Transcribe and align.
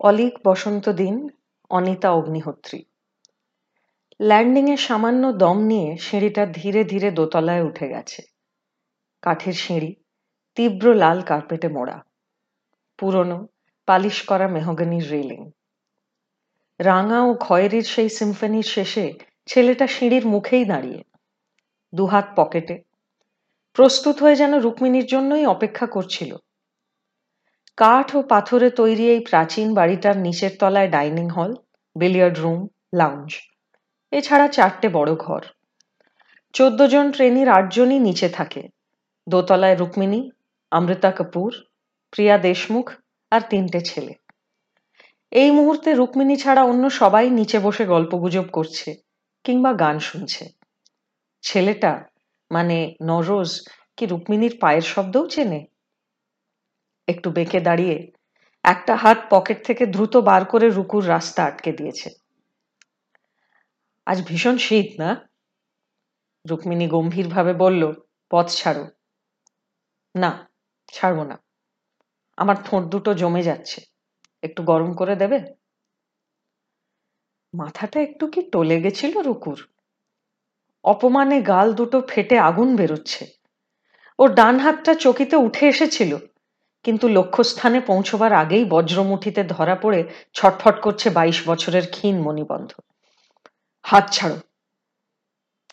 অলিক 0.00 0.38
বসন্ত 0.44 0.88
দিন, 0.88 1.28
অনিতা 1.70 2.10
অগ্নিহোত্রী। 2.10 2.84
ল্যান্ডিংয়ে 4.20 4.76
সামান্য 4.76 5.32
দম 5.32 5.58
নিয়ে 5.58 5.96
সিঁড়িটা 5.96 6.46
ধীরে 6.46 6.84
ধীরে 6.84 7.10
দোতলায় 7.10 7.64
উঠে 7.64 7.88
গেছে। 7.88 8.22
কাঠের 9.22 9.52
সিঁড়ি, 9.52 9.94
তীব্র 10.54 10.94
লাল 10.94 11.20
কার্পেটে 11.20 11.68
মোড়া। 11.68 12.02
পুরনো, 12.98 13.46
পালিশ 13.86 14.22
করা 14.22 14.48
মেহগনির 14.48 15.10
রেলিং। 15.10 15.50
রাঙা 16.78 17.20
ও 17.20 17.34
খয়েরির 17.34 17.82
সেই 17.82 18.08
সিম্ফনির 18.08 18.62
শেষে 18.62 19.14
ছেলেটা 19.46 19.86
সিঁড়ির 19.86 20.26
মুখেই 20.26 20.64
দাঁড়িয়ে। 20.64 21.04
দুহাত 21.94 22.32
পকেটে। 22.36 22.82
প্রস্তুত 23.72 24.22
হয়ে 24.22 24.36
যেন 24.36 24.60
রুক্মিণীর 24.60 25.06
জন্যই 25.06 25.46
অপেক্ষা 25.46 25.86
করছিল। 25.86 26.36
কাঠ 27.78 28.14
ও 28.14 28.22
পাথরে 28.22 28.70
তৈরি 28.70 29.10
এই 29.10 29.20
প্রাচীন 29.20 29.74
বাড়িটার 29.74 30.16
নিচের 30.16 30.50
তলায় 30.58 30.88
dining 30.88 31.28
hall, 31.28 31.54
billiard 31.96 32.38
room, 32.38 32.68
lounge. 32.94 33.34
এছাড়া 34.10 34.48
চারটে 34.48 34.88
বড় 34.88 35.14
ঘর। 35.16 35.40
চোদ্দ 36.52 36.86
জন 36.86 37.12
ট্রেনির 37.12 37.48
আটজনই 37.48 37.98
নিচে 37.98 38.28
থাকে। 38.28 38.68
দোতলায় 39.28 39.76
রুক্মিণী, 39.76 40.30
অমৃতা 40.72 41.10
কাপুর, 41.10 41.54
প্রিয়া 42.10 42.38
দেশমুখ 42.38 42.92
আর 43.30 43.40
তিনটে 43.40 43.80
ছেলে। 43.80 44.14
এই 45.30 45.50
মুহূর্তে 45.50 45.94
রুক্মিণী 45.94 46.36
ছাড়া 46.36 46.62
অন্য 46.62 46.90
সবাই 46.90 47.30
নিচে 47.30 47.58
বসে 47.58 47.86
গল্পগুজব 47.86 48.44
করছে 48.52 48.94
কিংবা 49.44 49.72
গান 49.72 49.98
শুনছে। 49.98 50.48
ছেলেটা 51.42 52.04
মানে 52.50 52.94
নরোজ, 53.02 53.68
কি 53.96 54.06
রুক্মিণীর 54.06 54.58
পায়ের 54.60 54.82
শব্দও 54.82 55.28
চেনে? 55.28 55.77
একটু 57.08 57.30
বেঁকে 57.30 57.60
দাঁড়িয়ে 57.60 58.12
একটা 58.64 58.96
হাত 58.96 59.18
পকেট 59.30 59.66
থেকে 59.66 59.86
দ্রুত 59.86 60.16
বার 60.16 60.44
করে 60.44 60.70
রুকুর 60.70 61.08
রাস্তা 61.08 61.44
আটকে 61.44 61.72
দিয়েছে। 61.72 62.10
আজ 64.06 64.22
ভীষণ 64.26 64.56
শীত, 64.56 65.00
না? 65.00 65.28
রুক্মিণী 66.50 66.88
গম্ভীরভাবে 66.88 67.54
বলল, 67.54 67.92
পথ 68.30 68.48
ছাড়ো। 68.48 68.86
না, 70.16 70.50
ছাড়বো 70.92 71.24
না। 71.24 71.42
আমার 72.36 72.56
ঠোঁট 72.64 72.84
দুটো 72.84 73.14
জমে 73.14 73.42
যাচ্ছে। 73.42 73.80
একটু 74.42 74.62
গরম 74.62 74.94
করে 74.94 75.16
দেবে? 75.16 75.38
মাথাটা 77.54 78.00
একটু 78.00 78.26
কি 78.26 78.42
টলে 78.42 78.82
গেছিল 78.82 79.20
রুকুর? 79.20 79.68
অপমানে 80.84 81.42
গাল 81.42 81.72
দুটো 81.72 82.02
ফেটে 82.08 82.38
আগুন 82.38 82.76
বেরোচ্ছে। 82.76 83.26
ওর 84.18 84.34
ডান 84.34 84.58
হাতটা 84.58 84.94
চকিতে 84.94 85.36
উঠে 85.36 85.68
এসেছিল। 85.68 86.16
কিন্তু 86.82 87.08
লক্ষ্যস্থানে 87.08 87.80
পৌঁছবার 87.80 88.32
আগেই 88.32 88.64
বজ্রমুঠিতে 88.64 89.44
ধরা 89.44 89.74
পড়ে 89.74 90.08
ছটফট 90.32 90.80
করছে 90.80 91.10
বাইশ 91.10 91.48
বছরের 91.48 91.86
ক্ষীণ 91.90 92.22
মণিবন্ধ। 92.22 92.72
হাত 93.82 94.12
ছাড়ো। 94.12 94.38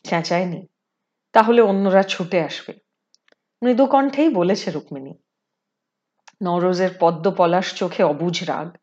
চেঁচায়নি। 0.03 0.67
তাহলে 1.33 1.61
অন্যরা 1.61 2.03
ছুটে 2.03 2.43
আসবে। 2.43 2.73
মৃদু 3.61 3.85
কণ্ঠেই 3.85 4.29
বলেছে 4.29 4.71
রুক্মিণী 4.71 5.13
নরোজের 6.41 6.89
পদ্ম 6.99 7.31
পলাশ 7.31 7.73
চোখে 7.73 8.03
অবুঝ 8.03 8.43
রাগ, 8.43 8.77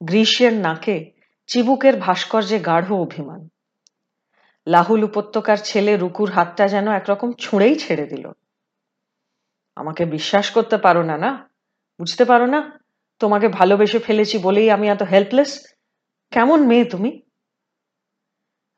গ্রীষ্মের 0.00 0.52
নাকে 0.52 1.12
চিবুকের 1.46 1.96
ভাস্কর্যে 1.96 2.58
গাঢ় 2.58 2.96
অভিমান। 2.96 3.48
লাহুল 4.66 5.04
উপত্যকার 5.04 5.56
ছেলে 5.56 5.96
রুকুর 5.96 6.30
হাতটা 6.30 6.68
যেন 6.68 6.88
একরকম 6.88 7.32
ছুঁড়েই 7.32 7.78
ছেড়ে 7.78 8.06
দিল। 8.06 8.32
আমাকে 9.76 10.04
বিশ্বাস 10.04 10.50
করতে 10.50 10.76
পারো 10.76 11.02
না 11.02 11.16
না 11.16 11.47
বুঝতে 11.98 12.24
পারো 12.24 12.46
না? 12.46 12.78
তোমাকে 13.18 13.48
ভালোবেসে 13.48 13.98
ফেলেছি 13.98 14.38
বলেই 14.38 14.70
আমি 14.70 14.88
এত 14.88 15.02
হেল্পলেস 15.02 15.74
কেমন 16.30 16.66
মেয়ে 16.66 16.84
তুমি? 16.84 17.22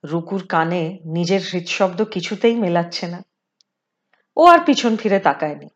রুকুর 0.05 0.47
কানে 0.47 0.99
নিজের 1.05 1.41
হৃৎশব্দ 1.53 2.05
কিছুতেই 2.05 2.55
মেলাচ্ছে 2.55 3.07
না। 3.07 3.23
ও 4.37 4.47
আর 4.47 4.59
পিছন 4.65 4.97
ফিরে 4.97 5.21
তাকায়নি। 5.21 5.69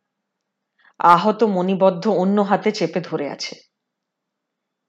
আহত 0.99 1.45
মণিবদ্ধ 1.45 2.09
অন্য 2.09 2.41
হাতে 2.41 2.73
চেপে 2.73 3.01
ধরে 3.01 3.31
আছে। 3.31 3.57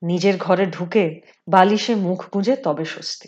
নিজের 0.01 0.37
ঘরে 0.37 0.65
ঢুকে 0.65 1.21
বালিশে 1.47 1.95
মুখ 1.95 2.29
গুঁজে 2.33 2.55
তবে 2.55 2.85
স্বস্তি। 2.85 3.27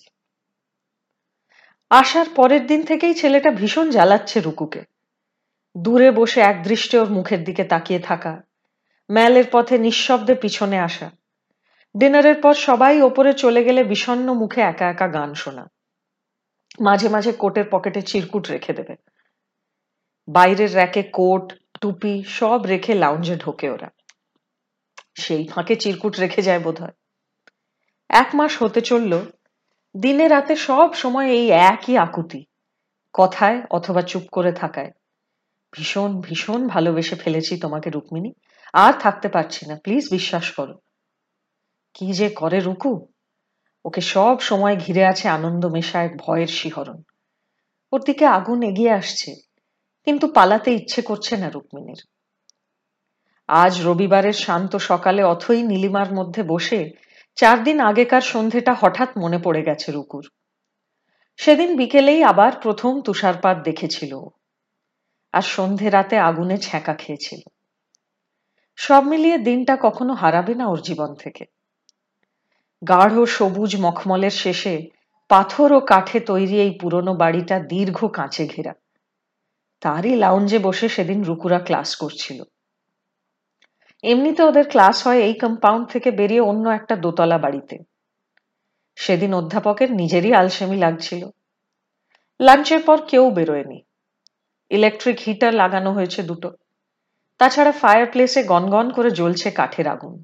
আসার 1.90 2.26
পরের 2.36 2.68
দিন 2.68 2.84
থেকেই 2.84 3.14
ছেলেটা 3.14 3.52
ভীষণ 3.52 3.90
জ্বালাচ্ছে 3.90 4.40
রুকুকে। 4.40 4.84
দূরে 5.78 6.12
বসে 6.12 6.42
একদৃষ্টে 6.42 7.00
ওর 7.00 7.10
মুখের 7.10 7.44
দিকে 7.44 7.64
তাকিয়ে 7.64 8.00
থাকা 8.00 8.47
ম্যালের 9.12 9.48
পথে 9.52 9.78
নিঃশব্দে 9.78 10.36
পিছনে 10.36 10.80
আসা। 10.80 11.12
ডিনারের 11.96 12.42
পর 12.42 12.54
সবাই 12.54 13.02
ওপরে 13.02 13.34
চলে 13.34 13.64
গেলে 13.64 13.84
বিষণ্ন 13.84 14.34
মুখে 14.34 14.62
একা 14.62 14.90
একা 14.90 15.08
গান 15.08 15.34
শোনা। 15.34 15.70
মাঝে 16.80 17.10
মাঝে 17.10 17.32
কোটের 17.32 17.66
পকেটে 17.72 18.02
চিরকুট 18.02 18.50
রেখে 18.50 18.74
দেবে। 18.74 18.96
বাইরের 20.28 20.74
র্যাকে 20.74 21.04
কোট, 21.04 21.54
টুপি 21.82 22.24
সব 22.28 22.66
রেখে 22.66 22.94
লাউঞ্জে 22.94 23.36
ঢোকে 23.36 23.70
ওরা। 23.70 23.90
সেই 25.16 25.48
ফাঁকে 25.48 25.76
চিরকুট 25.76 26.20
রেখে 26.20 26.42
যায় 26.42 26.60
বোধ 26.60 26.82
হয় 26.82 26.96
এক 28.10 28.36
মাস 28.36 28.64
হতে 28.64 28.82
চলল, 28.82 29.26
দিনে 29.96 30.28
রাতে 30.28 30.56
সব 30.56 30.94
সময় 30.94 31.28
এই 31.28 31.50
একই 31.50 31.98
আকুতি, 31.98 32.46
কথায় 33.14 33.62
অথবা 33.72 34.02
চুপ 34.02 34.24
করে 34.32 34.52
থাকায়। 34.52 34.92
ভীষণ 35.74 36.22
ভীষণ 36.22 36.68
ভালোবেসে 36.68 37.16
ফেলেছি 37.16 37.58
তোমাকে 37.58 37.90
রুক্মিণী। 37.90 38.34
আর 38.74 38.94
থাকতে 38.94 39.28
পারছি 39.30 39.66
না। 39.66 39.76
প্লিজ 39.76 40.04
বিশ্বাস 40.12 40.52
করো। 40.52 40.76
কি 41.94 42.14
যে 42.14 42.30
করে 42.30 42.60
রুকু? 42.60 43.08
ওকে 43.86 44.02
সব 44.02 44.40
সময় 44.40 44.76
ঘিরে 44.76 45.06
আছে 45.06 45.30
আনন্দ 45.30 45.66
মেশা 45.66 46.04
এক 46.04 46.18
ভয়ের 46.18 46.48
শিহরণ। 46.48 47.02
ওর 47.94 48.02
দিকে 48.04 48.26
আগুন 48.26 48.64
এগিয়ে 48.64 48.92
আসছে, 48.92 49.32
কিন্তু 50.08 50.28
পালাতে 50.28 50.74
ইচ্ছে 50.74 51.02
করছে 51.02 51.38
না 51.38 51.50
রুক্মিণীর। 51.50 52.02
আজ 53.50 53.82
রবিবারের 53.82 54.34
শান্ত 54.34 54.76
সকালে 54.76 55.24
অথই 55.24 55.62
নীলিমার 55.64 56.14
মধ্যে 56.14 56.44
বসে 56.44 56.92
চার 57.36 57.64
দিন 57.64 57.80
আগেকার 57.80 58.22
সন্ধেটা 58.22 58.74
হঠাৎ 58.74 59.18
মনে 59.18 59.38
পড়ে 59.38 59.62
গেছে 59.64 59.92
রুকুর। 59.92 60.26
সেদিন 61.38 61.76
বিকেলেই 61.76 62.24
আবার 62.24 62.52
প্রথম 62.62 63.02
তুষারপাত 63.02 63.58
দেখেছিল 63.64 64.14
আর 65.34 65.42
সন্ধে 65.42 65.90
রাতে 65.90 66.18
আগুনে 66.20 66.58
ছ্যাঁকা 66.58 66.94
খেয়েছিল। 66.94 67.42
সব 68.78 69.04
মিলিয়ে 69.04 69.38
দিনটা 69.38 69.78
কখনো 69.82 70.14
হারাবে 70.14 70.54
না 70.56 70.68
ওর 70.68 70.82
জীবন 70.82 71.16
থেকে। 71.16 71.46
গাঢ় 72.88 73.26
সবুজ 73.26 73.82
মখমলের 73.82 74.32
শেষে 74.32 74.88
পাথর 75.30 75.74
ও 75.74 75.80
কাঠে 75.80 76.20
তৈরি 76.20 76.62
এই 76.62 76.72
পুরনো 76.72 77.14
বাড়িটা 77.14 77.60
দীর্ঘ 77.60 78.06
কাঁচে 78.06 78.48
ঘেরা। 78.48 78.74
তারই 79.82 80.16
লাউঞ্জে 80.16 80.60
বসে 80.60 80.90
সেদিন 80.90 81.24
রুকুরা 81.24 81.60
ক্লাস 81.60 81.96
করছিল। 81.96 82.44
এমনিতে 84.04 84.44
ওদের 84.44 84.70
ক্লাস 84.70 85.08
হয় 85.08 85.20
এই 85.20 85.34
কম্পাউন্ড 85.34 85.90
থেকে 85.90 86.12
বেরিয়ে 86.12 86.42
অন্য 86.42 86.70
একটা 86.70 86.96
দোতলা 86.96 87.38
বাড়িতে। 87.38 87.78
সেদিন 88.96 89.34
অধ্যাপকের 89.34 89.92
নিজেরই 89.92 90.34
আলসেমি 90.34 90.78
লাগছিল। 90.78 91.30
লাঞ্চের 92.40 92.82
পর 92.84 92.98
কেউ 93.02 93.30
বেরোয়নি। 93.30 93.84
ইলেকট্রিক 94.70 95.20
হিটার 95.20 95.54
লাগানো 95.54 95.94
হয়েছে 95.94 96.24
দুটো। 96.24 96.52
তাছাড়া 97.40 97.72
ফায়ার 97.72 98.06
প্লেসে 98.12 98.44
গনগন 98.44 98.92
করে 98.92 99.10
জ্বলছে 99.12 99.52
কাঠের 99.52 99.88
আগুন। 99.88 100.24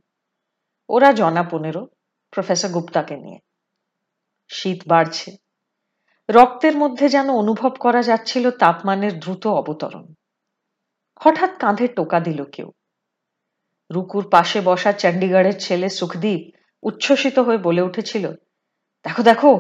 ওরা 0.90 1.10
জনা 1.14 1.44
পনেরো 1.44 1.82
প্রফেসর 2.34 2.70
গুপ্তাকে 2.70 3.16
নিয়ে। 3.18 3.40
শীত 4.50 4.80
বাড়ছে। 4.88 5.30
রক্তের 6.30 6.78
মধ্যে 6.78 7.10
যেন 7.10 7.28
অনুভব 7.34 7.74
করা 7.80 8.02
যাচ্ছিল 8.02 8.52
তাপমানের 8.52 9.20
দ্রুত 9.20 9.48
অবতরণ। 9.48 10.06
হঠাৎ 11.22 11.52
কাঁধে 11.60 11.88
টোকা 11.88 12.20
দিল 12.20 12.40
কেউ। 12.46 12.70
রুকুর 13.90 14.26
পাশে 14.30 14.62
বসা 14.62 14.92
চণ্ডীগড়ের 14.94 15.58
ছেলে 15.60 15.90
সুখদীপ 15.90 16.42
উচ্ছ্বসিত 16.84 17.40
হয়ে 17.40 17.58
বলে 17.58 17.82
উঠেছিল, 17.82 18.26
দেখো 19.06 19.22
দেখো, 19.24 19.52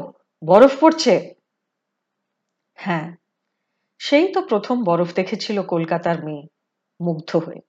বরফ 0.41 0.73
পড়ছে। 0.79 1.13
হ্যাঁ 2.77 3.07
সেই 3.99 4.25
তো 4.33 4.39
প্রথম 4.41 4.83
বরফ 4.83 5.09
দেখেছিল 5.13 5.57
কলকাতার 5.63 6.17
মেয়ে। 6.23 6.52
মুগ্ধ 7.01 7.35
হয়ে 7.35 7.61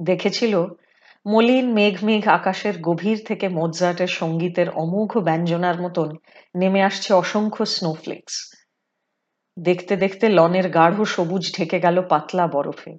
দেখেছিল 0.00 0.66
মলিন 1.26 1.72
মেঘ 1.72 2.04
মেঘ 2.04 2.28
আকাশের 2.28 2.74
গভীর 2.82 3.18
থেকে 3.26 3.48
মোজার্টের 3.48 4.08
সঙ্গীতের 4.08 4.68
অমোঘ 4.70 5.18
ব্যঞ্জনার 5.18 5.80
মতন 5.80 6.16
নেমে 6.54 6.82
আসছে 6.82 7.14
অসংখ্য 7.14 7.66
স্নোফ্লেক্স 7.66 8.34
দেখতে 9.56 9.96
দেখতে 9.96 10.28
লনের 10.28 10.70
গাঢ় 10.70 11.04
সবুজ 11.04 11.56
ঢেকে 11.56 11.80
গেল 11.80 12.02
পাতলা 12.02 12.46
বরফে। 12.46 12.92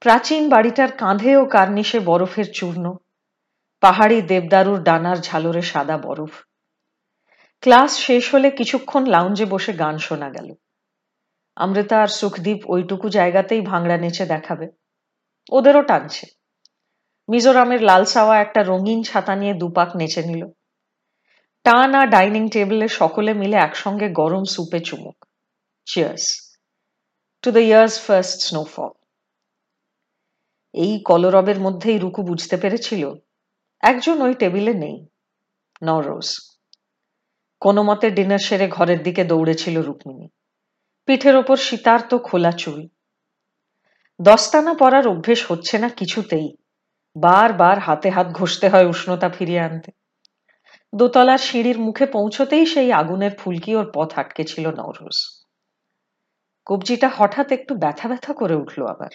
প্রাচীন 0.00 0.48
বাড়িটার 0.48 0.92
কাঁধে 0.92 1.36
ও 1.36 1.44
কার্নিশে 1.46 2.00
বরফের 2.00 2.52
চূর্ণ। 2.52 2.96
পাহাড়ি 3.80 4.22
দেবদারুর 4.22 4.82
ডানার 4.82 5.18
ঝালরে 5.20 5.62
সাদা 5.62 5.98
বরফ। 5.98 6.42
ক্লাস 7.60 7.98
শেষ 7.98 8.34
হলে 8.34 8.50
কিছুক্ষণ 8.50 9.06
লাউঞ্জে 9.06 9.44
বসে 9.44 9.72
গান 9.72 9.98
শোনা 9.98 10.30
গেল। 10.30 10.54
অমৃতা 11.58 11.96
আর 12.04 12.10
সুখদীপ 12.18 12.60
ওইটুকু 12.72 13.06
জায়গাতেই 13.18 13.62
ভাঙড়া 13.70 13.96
নেচে 14.04 14.24
দেখাবে। 14.34 14.66
ওদেরও 15.52 15.82
টানছে। 15.90 16.26
মিজোরামের 17.28 17.82
লাল 17.88 18.02
সাওয়া 18.14 18.34
একটা 18.44 18.60
রঙিন 18.70 19.00
ছাতা 19.02 19.34
নিয়ে 19.40 19.54
দুপাক 19.60 19.90
নেচে 20.00 20.22
নিল। 20.28 20.42
টান 21.66 21.90
আর 22.00 22.06
ডাইনিং 22.14 22.44
টেবিলে 22.54 22.86
সকলে 23.00 23.32
মিলে 23.40 23.56
একসঙ্গে 23.66 24.06
গরম 24.20 24.44
সুপে 24.54 24.80
চুমুক। 24.86 25.18
Cheers 25.86 26.24
to 27.44 27.48
the 27.56 27.62
years 27.68 27.94
first 28.06 28.38
snowfall 28.46 28.92
এই 30.74 30.92
কলরবের 31.08 31.58
মধ্যেই 31.60 31.98
রুকু 31.98 32.20
বুঝতে 32.22 32.56
পেরেছিল, 32.62 33.02
একজন 33.82 34.16
ওই 34.26 34.32
টেবিলে 34.40 34.72
নেই 34.84 34.96
নরোজ 35.82 36.28
কোনো 37.62 37.80
মতে 37.88 38.06
ডিনার 38.10 38.42
সেরে 38.46 38.66
ঘরের 38.76 39.00
দিকে 39.02 39.22
দৌড়েছিল 39.30 39.76
রুক্মিণী। 39.82 40.26
পিঠের 41.08 41.36
ওপর 41.36 41.56
শীতার্ত 41.56 42.14
খোলা 42.14 42.52
চুল। 42.52 42.88
দস্তানা 44.22 44.74
পরার 44.74 45.08
অভ্যেস 45.08 45.52
হচ্ছে 45.52 45.78
না 45.78 45.88
কিছুতেই। 45.88 46.56
বারবার 47.16 47.78
হাতে 47.78 48.10
হাত 48.10 48.26
ঘষতে 48.26 48.68
হয় 48.68 48.86
উষ্ণতা 48.86 49.28
ফিরিয়ে 49.28 49.60
আনতে। 49.60 49.92
দোতলার 50.94 51.38
সিঁড়ির 51.38 51.78
মুখে 51.78 52.06
পৌঁছতেই 52.06 52.66
সেই 52.66 52.92
আগুনের 52.92 53.30
ফুলকি 53.38 53.76
ওর 53.76 53.90
পথ 53.94 54.18
আটকে 54.18 54.44
ছিল 54.44 54.66
নরোজ 54.66 55.44
কবজিটা 56.66 57.10
হঠাৎ 57.16 57.52
একটু 57.52 57.74
ব্যথা 57.74 58.08
ব্যথা 58.08 58.32
করে 58.32 58.54
উঠল 58.54 58.86
আবার। 58.86 59.10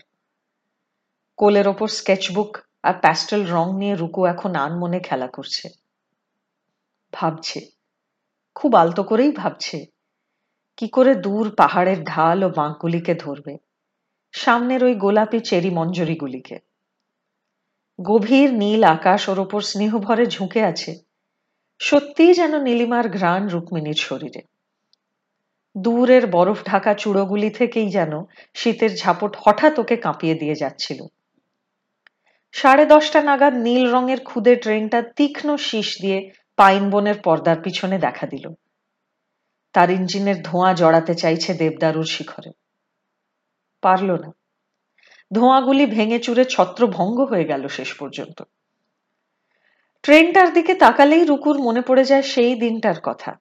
কোলের 1.37 1.67
ওপর 1.67 1.87
স্কেচবুক 1.87 2.57
আর 2.83 2.93
প্যাস্টেল 2.93 3.45
রং 3.47 3.79
নিয়ে 3.79 3.95
রুকু 3.95 4.25
এখন 4.25 4.55
আনমনে 4.55 4.99
খেলা 4.99 5.27
করছে। 5.27 5.69
ভাবছে। 7.13 7.65
খুব 8.55 8.75
আলতো 8.75 9.03
করেই 9.03 9.31
ভাবছে। 9.31 9.92
কি 10.77 10.87
করে 10.87 11.15
দূর 11.15 11.55
পাহাড়ের 11.55 12.03
ঢাল 12.03 12.43
ও 12.43 12.49
বাঁকগুলিকে 12.49 13.15
ধরবে? 13.15 13.57
সামনের 14.31 14.83
ওই 14.83 14.95
গোলাপি 14.95 15.39
চেরি 15.39 15.69
মঞ্জরিগুলিকে। 15.69 16.59
গভীর 18.01 18.53
নীল 18.53 18.83
আকাশ 18.83 19.29
ওর 19.29 19.39
ওপর 19.39 19.61
স্নেহভরে 19.61 20.25
ঝুঁকে 20.25 20.63
আছে। 20.63 20.99
সত্যিই 21.79 22.33
যেন 22.33 22.61
নীলিমার 22.61 23.09
ঘ্রাণ 23.09 23.47
রুক্মিণীর 23.47 23.95
শরীরে। 23.95 24.41
দূরের 25.77 26.27
বরফ 26.27 26.63
ঢাকা 26.65 26.93
চূড়োগুলি 26.93 27.49
থেকেই 27.49 27.89
যেন 27.89 28.23
শীতের 28.53 28.95
ঝাপট 28.97 29.35
হঠাৎ 29.39 29.79
ওকে 29.79 29.95
কাঁপিয়ে 29.95 30.35
দিয়ে 30.35 30.55
যাচ্ছিল। 30.55 31.05
সাড়ে 32.51 32.85
দশটা 32.85 33.21
নাগাদ 33.21 33.53
নীল 33.53 33.91
রঙের 33.91 34.19
খুদে 34.19 34.55
ট্রেনটা 34.55 35.01
তীক্ষ্ণ 35.01 35.57
শীষ 35.57 36.01
দিয়ে 36.01 36.31
পাইন 36.55 36.89
বনের 36.89 37.17
পর্দার 37.23 37.61
পিছনে 37.63 37.99
দেখা 37.99 38.27
দিল। 38.27 38.53
তার 39.73 39.89
ইঞ্জিনের 39.89 40.43
ধোঁয়া 40.43 40.73
জড়াতে 40.73 41.15
চাইছে 41.15 41.53
দেবদারুর 41.53 42.05
শিখরে। 42.05 42.51
পারল 43.81 44.11
না। 44.11 44.31
ধোঁয়াগুলি 45.31 45.85
ভেঙে 45.85 46.19
চুরে 46.19 46.45
ছত্রভঙ্গ 46.45 47.19
হয়ে 47.21 47.43
গেল 47.43 47.67
শেষ 47.67 47.93
পর্যন্ত। 47.93 48.43
ট্রেনটার 50.03 50.53
দিকে 50.53 50.73
তাকালেই 50.75 51.23
রুকুর 51.25 51.61
মনে 51.61 51.81
পড়ে 51.81 52.03
যায় 52.03 52.21
সেই 52.21 52.55
দিনটার 52.55 52.99
কথা। 53.03 53.35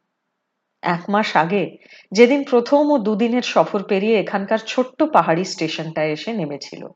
এক 0.83 1.11
মাস 1.11 1.37
আগে, 1.37 1.77
যেদিন 2.13 2.45
প্রথম 2.45 2.91
ও 2.91 2.99
দুদিনের 2.99 3.43
সফর 3.43 3.83
পেরিয়ে 3.83 4.21
এখানকার 4.21 4.59
ছোট্ট 4.59 5.03
পাহাড়ি 5.03 5.45
স্টেশনটায় 5.45 6.09
এসে 6.09 6.33
নেমেছিল। 6.33 6.87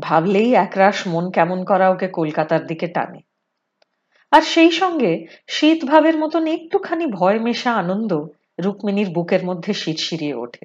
ভাবলেই 0.00 0.54
একরাশ 0.54 1.06
মন 1.06 1.30
কেমন 1.30 1.64
করা 1.64 1.90
ওকে 1.90 2.08
কলকাতার 2.08 2.66
দিকে 2.66 2.86
টানে। 2.86 3.20
আর 4.32 4.42
সেই 4.42 4.70
সঙ্গে 4.70 5.26
শীত 5.48 5.84
ভাবের 5.84 6.18
মতন 6.18 6.46
একটুখানি 6.46 7.06
ভয় 7.06 7.38
মেশা 7.38 7.72
আনন্দ 7.74 8.26
রুক্মিণীর 8.60 9.10
বুকের 9.10 9.44
মধ্যে 9.44 9.72
শীত 9.72 9.98
সিরিয়ে 9.98 10.34
ওঠে। 10.34 10.64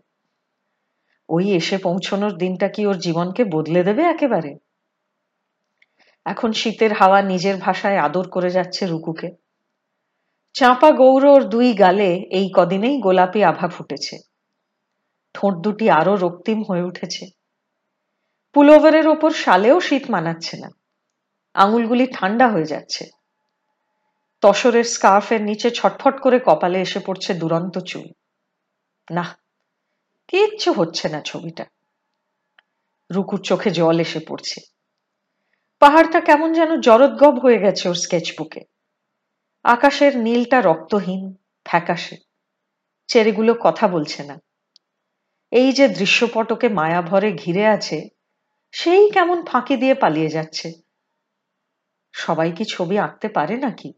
ওই 1.29 1.51
এসে 1.51 1.77
পৌঁছনোর 1.77 2.37
দিনটা 2.37 2.67
কি 2.67 2.85
ওর 2.85 2.97
জীবনকে 2.97 3.43
বদলে 3.43 3.83
দেবে 3.83 4.03
একেবারে? 4.03 4.55
এখন 6.25 6.51
শীতের 6.51 6.93
হাওয়া 6.93 7.21
নিজের 7.21 7.57
ভাষায় 7.57 7.97
আদর 7.97 8.29
করে 8.29 8.49
যাচ্ছে 8.49 8.87
রুকুকে। 8.87 9.29
চাঁপা 10.53 10.91
গৌর 10.91 11.25
ওর 11.25 11.43
দুই 11.43 11.73
গালে 11.73 12.09
এই 12.13 12.51
কদিনেই 12.55 12.99
গোলাপি 12.99 13.43
আভা 13.43 13.67
ফুটেছে। 13.67 14.17
ঠোঁট 15.33 15.53
দুটি 15.53 15.89
আরও 15.89 16.15
রক্তিম 16.15 16.63
হয়ে 16.63 16.81
উঠেছে। 16.81 17.25
পুলোভারের 18.53 19.07
ওপর 19.07 19.31
শালেও 19.31 19.79
শীত 19.79 20.11
মানাচ্ছে 20.11 20.57
না। 20.57 20.69
আঙুলগুলি 21.53 22.07
ঠান্ডা 22.07 22.47
হয়ে 22.47 22.65
যাচ্ছে। 22.65 23.20
তসরের 24.41 24.83
স্কার্ফের 24.83 25.41
নিচে 25.41 25.71
ছটফট 25.71 26.21
করে 26.21 26.39
কপালে 26.45 26.81
এসে 26.81 26.99
পড়ছে 26.99 27.33
দুরন্ত 27.33 27.77
চুল। 27.77 28.07
না, 29.11 29.37
কিচ্ছু 30.27 30.73
হচ্ছে 30.73 31.09
না 31.09 31.21
ছবিটা। 31.21 31.65
রুকুর 33.11 33.41
চোখে 33.41 33.71
জল 33.71 33.99
এসে 33.99 34.19
পড়ছে। 34.27 34.61
পাহাড়টা 35.79 36.19
কেমন 36.19 36.53
যেন 36.53 36.81
জরদগব 36.81 37.39
হয়ে 37.39 37.59
গেছে 37.59 37.89
ওর 37.89 37.95
স্কেচবুকে। 37.95 38.61
আকাশের 39.63 40.17
নীলটা 40.17 40.61
রক্তহীন, 40.61 41.35
ফ্যাকাশে। 41.65 42.17
চেরেগুলো 43.07 43.53
কথা 43.59 43.87
বলছে 43.87 44.23
না। 44.23 44.35
এই 45.51 45.71
যে 45.71 45.87
দৃশ্যপটকে 45.87 46.69
মায়া 46.69 47.01
ভরে 47.01 47.31
ঘিরে 47.31 47.67
আছে, 47.67 48.09
সেই 48.71 49.11
কেমন 49.11 49.45
ফাঁকি 49.45 49.75
দিয়ে 49.75 49.95
পালিয়ে 49.95 50.29
যাচ্ছে। 50.29 50.73
সবাই 52.13 52.51
কি 52.51 52.65
ছবি 52.65 52.99
আঁকতে 52.99 53.27
পারে 53.27 53.57
নাকি? 53.57 53.93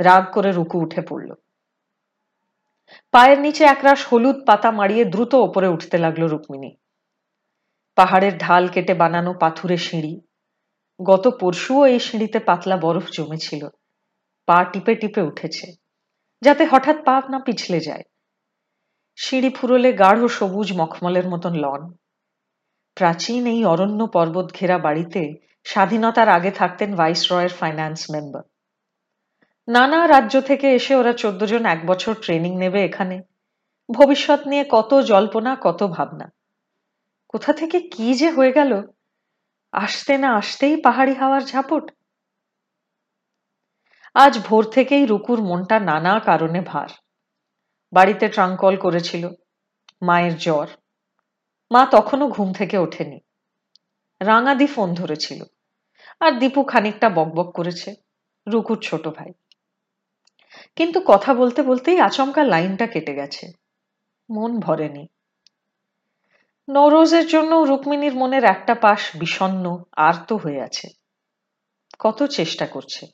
রাগ 0.00 0.24
করে 0.32 0.50
রুকু 0.52 0.76
উঠে 0.80 1.02
পড়ল। 1.08 1.30
পায়ের 3.14 3.38
নিচে 3.40 3.62
একরাশ 3.64 4.00
হলুদ 4.12 4.38
পাতা 4.46 4.70
মারিয়ে 4.70 5.04
দ্রুত 5.04 5.34
ওপরে 5.46 5.68
উঠতে 5.68 5.96
লাগল 5.98 6.22
রুক্মিণী। 6.24 6.70
পাহাড়ের 7.98 8.38
ঢাল 8.38 8.68
কেটে 8.68 8.94
বানানো 8.94 9.32
পাথুরে 9.34 9.76
সিঁড়ি। 9.76 10.14
গত 11.00 11.24
পরশুও 11.40 11.82
এই 11.86 12.00
সিঁড়িতে 12.00 12.38
পাতলা 12.38 12.76
বরফ 12.76 13.06
জমেছিল। 13.10 13.62
পা 14.48 14.58
টিপে 14.64 14.94
টিপে 14.94 15.22
উঠেছে, 15.22 15.66
যাতে 16.42 16.64
হঠাৎ 16.64 16.96
পা 17.04 17.14
না 17.30 17.38
পিছলে 17.38 17.80
যায়। 17.80 18.04
সিঁড়ি 19.16 19.50
ফুরলে 19.50 19.90
গাঢ় 19.92 20.28
সবুজ 20.28 20.68
মখমলের 20.80 21.26
মতন 21.28 21.54
লন। 21.54 21.82
প্রাচীন 22.96 23.46
এই 23.46 23.64
অরণ্য 23.64 24.00
পর্বত 24.06 24.46
ঘেরা 24.52 24.78
বাড়িতে 24.78 25.22
স্বাধীনতার 25.64 26.28
আগে 26.28 26.50
থাকতেন 26.50 26.90
ভাইস 26.96 27.32
রয়ের 27.32 27.52
ফাইন্যান্স 27.60 28.00
মেম্বার। 28.10 28.44
নানা 29.68 30.08
রাজ্য 30.08 30.40
থেকে 30.40 30.74
এসে 30.74 30.94
ওরা 30.94 31.12
চোদ্দ 31.12 31.44
জন 31.44 31.66
এক 31.66 31.86
বছর 31.86 32.14
ট্রেনিং 32.14 32.56
নেবে 32.56 32.84
এখানে। 32.84 33.20
ভবিষ্যৎ 33.90 34.46
নিয়ে 34.46 34.64
কত 34.68 35.00
জল্পনা, 35.00 35.56
কত 35.60 35.86
ভাবনা। 35.86 36.32
কোথা 37.28 37.52
থেকে 37.52 37.80
কি 37.80 38.14
যে 38.14 38.30
হয়ে 38.30 38.52
গেল? 38.52 38.82
আসতে 39.72 40.18
না 40.18 40.36
আসতেই 40.36 40.76
পাহাড়ি 40.76 41.14
হাওয়ার 41.14 41.42
ঝাপট। 41.42 41.90
আজ 44.14 44.38
ভোর 44.38 44.64
থেকেই 44.64 45.06
রুকুর 45.06 45.42
মনটা 45.42 45.80
নানা 45.80 46.20
কারণে 46.20 46.60
ভার। 46.60 46.88
বাড়িতে 47.92 48.28
ট্রাঙ্কল 48.28 48.76
করেছিল, 48.76 49.28
মায়ের 50.02 50.36
জ্বর। 50.36 50.66
মা 51.70 51.86
তখনও 51.90 52.28
ঘুম 52.28 52.52
থেকে 52.52 52.78
ওঠেনি। 52.78 53.18
রাঙাদি 54.20 54.66
ফোন 54.66 54.94
ধরেছিল, 54.94 55.44
আর 56.20 56.32
দীপু 56.32 56.62
খানিকটা 56.64 57.08
বকবক 57.10 57.52
করেছে, 57.54 57.94
রুকুর 58.46 58.78
ছোট 58.82 59.08
ভাই। 59.08 59.32
কিন্তু 60.76 61.00
কথা 61.06 61.34
বলতে 61.34 61.62
বলতেই 61.62 62.00
আচমকা 62.00 62.44
লাইনটা 62.44 62.86
কেটে 62.86 63.14
গেছে। 63.14 63.52
মন 64.30 64.60
ভরেনি। 64.60 65.06
নৌরোজের 66.68 67.26
জন্য 67.26 67.54
রুক্মিণীর 67.54 68.14
মনের 68.14 68.44
একটা 68.44 68.74
পাশ 68.74 69.16
বিষণ্ন 69.16 69.82
আর্ত 69.96 70.32
হয়ে 70.32 70.60
আছে। 70.60 70.88
কত 71.98 72.22
চেষ্টা 72.22 72.66
করছে। 72.66 73.06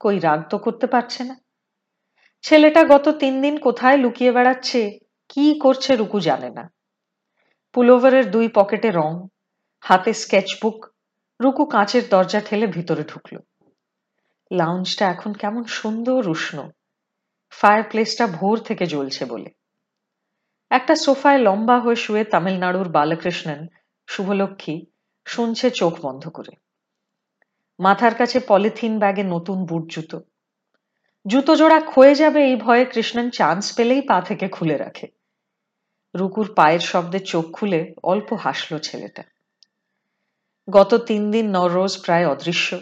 কই 0.00 0.18
রাগ 0.18 0.48
তো 0.48 0.58
করতে 0.58 0.86
পারছে 0.86 1.24
না। 1.24 1.36
ছেলেটা 2.42 2.84
গত 2.84 3.08
তিন 3.08 3.42
দিন 3.42 3.58
কোথায় 3.58 3.96
লুকিয়ে 3.96 4.32
বেড়াচ্ছে, 4.32 4.98
কি 5.28 5.58
করছে 5.58 5.96
রুকু 5.96 6.20
জানে 6.20 6.50
না। 6.50 6.70
পুলোভারের 7.72 8.30
দুই 8.30 8.48
পকেটে 8.48 8.90
রং, 8.90 9.26
হাতে 9.80 10.12
স্কেচবুক, 10.12 10.86
রুকু 11.40 11.64
কাঁচের 11.64 12.02
দরজা 12.10 12.40
ঠেলে 12.40 12.66
ভিতরে 12.66 13.04
ঢুকল। 13.04 13.38
লাউঞ্জটা 14.52 15.10
এখন 15.10 15.32
কেমন 15.32 15.64
সুন্দর 15.64 16.28
উষ্ণ। 16.28 16.70
ফায়ার 17.50 17.82
প্লেসটা 17.82 18.26
ভোর 18.26 18.58
থেকে 18.58 18.86
জ্বলছে 18.86 19.24
বলে। 19.24 19.50
একটা 20.70 20.94
সোফায় 20.94 21.38
লম্বা 21.38 21.78
হয়ে 21.78 21.96
শুয়ে 21.96 22.24
তামিলনাড়ুর 22.24 22.88
বালকৃষ্ণন, 22.88 23.66
শুভলক্ষ্মী, 24.06 24.86
শুনছে 25.24 25.70
চোখ 25.70 26.06
বন্ধ 26.06 26.28
করে। 26.28 26.56
মাথার 27.78 28.14
কাছে 28.14 28.40
পলিথিন 28.40 28.98
ব্যাগে 28.98 29.22
নতুন 29.22 29.64
বুট 29.64 29.90
জুতো। 29.90 30.20
জুতো 31.26 31.56
জোড়া 31.56 31.80
ক্ষয়ে 31.80 32.14
যাবে 32.14 32.44
এই 32.44 32.56
ভয়ে 32.56 32.84
কৃষ্ণন 32.84 33.30
চান্স 33.30 33.76
পেলেই 33.76 34.02
পা 34.02 34.20
থেকে 34.20 34.48
খুলে 34.48 34.76
রাখে। 34.76 35.08
রুকুর 36.14 36.54
পায়ের 36.56 36.80
শব্দে 36.80 37.18
চোখ 37.18 37.44
খুলে 37.52 37.94
অল্প 38.02 38.32
হাসল 38.32 38.78
ছেলেটা। 38.78 39.22
গত 40.70 40.94
তিন 40.94 41.30
দিন 41.30 41.50
নররোজ 41.50 42.02
প্রায় 42.04 42.28
অদৃশ্য। 42.28 42.78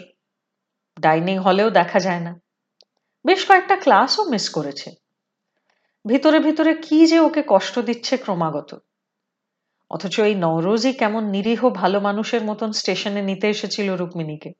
ডাইনিং 0.99 1.37
হলেও 1.37 1.69
দেখা 1.69 1.99
যায় 1.99 2.19
না। 2.19 2.39
বেশ 3.27 3.47
কয়েকটা 3.47 3.75
ক্লাসও 3.75 4.23
মিস 4.29 4.49
করেছে। 4.49 4.91
ভিতরে 6.05 6.39
ভিতরে 6.39 6.73
কি 6.75 7.05
যে 7.05 7.19
ওকে 7.19 7.43
কষ্ট 7.47 7.79
দিচ্ছে 7.79 8.17
ক্রমাগত। 8.17 8.79
অথচ 9.91 10.19
এই 10.19 10.35
নওরোজই 10.35 10.93
কেমন 10.93 11.23
নিরীহ 11.23 11.69
ভালো 11.69 11.99
মানুষের 11.99 12.43
মতন 12.43 12.71
স্টেশনে 12.71 13.21
নিতে 13.21 13.49
এসেছিল 13.49 13.95
রুক্মিণীকে। 13.95 14.51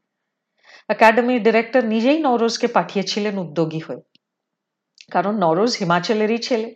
একাডেমির 0.89 1.43
ডিরেক্টর 1.43 1.83
নিজেই 1.86 2.19
নওরোজকে 2.19 2.67
পাঠিয়েছিলেন 2.67 3.38
উদ্যোগী 3.38 3.79
হয়ে। 3.79 4.01
কারণ 5.12 5.33
নরোজ 5.38 5.77
হিমাচলেরই 5.77 6.38
ছেলে। 6.38 6.75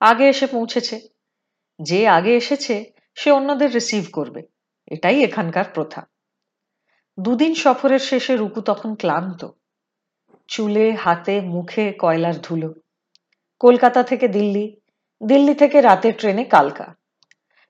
আগে 0.00 0.28
এসে 0.28 0.46
পৌঁছেছে। 0.46 1.00
যে 1.80 2.08
আগে 2.08 2.36
এসেছে, 2.36 2.74
সে 3.14 3.30
অন্যদের 3.30 3.74
রিসিভ 3.74 4.04
করবে। 4.12 4.42
এটাই 4.88 5.24
এখানকার 5.24 5.64
প্রথা। 5.74 6.06
দুদিন 7.20 7.54
সফরের 7.54 7.98
শেষে 7.98 8.36
রুকু 8.36 8.60
তখন 8.60 8.94
ক্লান্ত। 8.94 9.40
চুলে, 10.48 10.92
হাতে, 10.92 11.40
মুখে 11.40 11.92
কয়লার 11.98 12.34
ধুলো। 12.36 12.74
কলকাতা 13.60 14.02
থেকে 14.02 14.28
দিল্লি 14.28 14.76
দিল্লি 15.26 15.54
থেকে 15.54 15.80
রাতের 15.80 16.12
ট্রেনে 16.18 16.44
কালকা। 16.44 16.94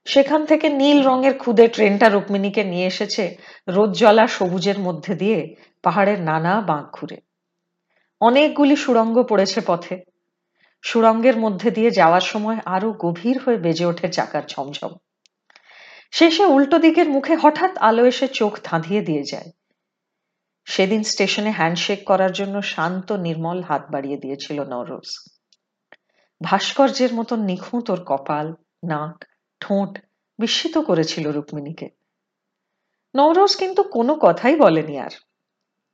সেখান 0.05 0.47
থেকে 0.47 0.69
নীল 0.69 1.07
রঙের 1.07 1.39
খুদে 1.39 1.69
ট্রেনটা 1.69 2.09
রুক্মিণীকে 2.09 2.65
নিয়ে 2.65 2.87
এসেছে 2.87 3.37
রোদজলা 3.69 4.27
সবুজের 4.27 4.79
মধ্যে 4.79 5.15
দিয়ে 5.15 5.55
পাহাড়ের 5.83 6.21
নানা 6.21 6.61
বাঁক 6.61 6.91
ঘুরে। 6.93 7.17
অনেকগুলি 8.21 8.77
সুড়ঙ্গ 8.77 9.23
পড়েছে 9.23 9.61
পথে। 9.67 10.01
সুড়ঙ্গের 10.83 11.37
মধ্যে 11.37 11.71
দিয়ে 11.71 11.91
যাওয়ার 11.91 12.21
সময় 12.21 12.59
আরও 12.65 12.93
গভীর 12.93 13.39
হয়ে 13.39 13.57
বেজে 13.57 13.85
ওঠে 13.85 14.09
চাকার 14.09 14.43
ঝমঝম। 14.49 14.91
শেষে 16.11 16.45
উল্টো 16.45 16.79
দিকের 16.79 17.09
মুখে 17.09 17.37
হঠাৎ 17.37 17.79
আলো 17.79 18.07
এসে 18.07 18.29
চোখ 18.29 18.59
ধাঁধিয়ে 18.65 19.01
দিয়ে 19.01 19.23
যায়। 19.23 19.51
সেদিন 20.67 21.03
স্টেশনে 21.03 21.51
হ্যান্ডশেক 21.51 22.05
করার 22.05 22.33
জন্য 22.33 22.63
শান্ত, 22.63 23.13
নির্মল 23.13 23.63
হাত 23.63 23.83
বাড়িয়ে 23.91 24.17
দিয়েছিল 24.17 24.65
নরোজ 24.65 25.09
ভাস্কর্যের 26.43 27.15
মতন 27.15 27.41
নিখুঁত 27.41 27.91
ওর 27.91 28.01
কপাল, 28.07 28.55
নাক, 28.85 29.25
ঠোঁট 29.61 29.99
বিস্মিত 30.39 30.79
করেছিল 30.79 31.33
রুক্মিণীকে। 31.33 31.89
নওরোজ 33.17 33.57
কিন্তু 33.57 33.83
কোনো 33.83 34.15
কথাই 34.15 34.57
বলেনি 34.57 34.99
আর। 34.99 35.11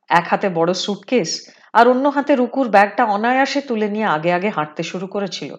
এক 0.09 0.27
হাতে 0.29 0.49
বড় 0.49 0.75
সুটকেস 0.75 1.31
আর 1.73 1.89
অন্য 1.89 2.09
হাতে 2.09 2.37
রুকুর 2.37 2.69
ব্যাগটা 2.69 3.05
অনায়াসে 3.05 3.61
তুলে 3.61 3.89
নিয়ে 3.89 4.05
আগে 4.05 4.33
আগে 4.33 4.49
হাঁটতে 4.49 4.83
শুরু 4.83 5.07
করেছিল। 5.07 5.55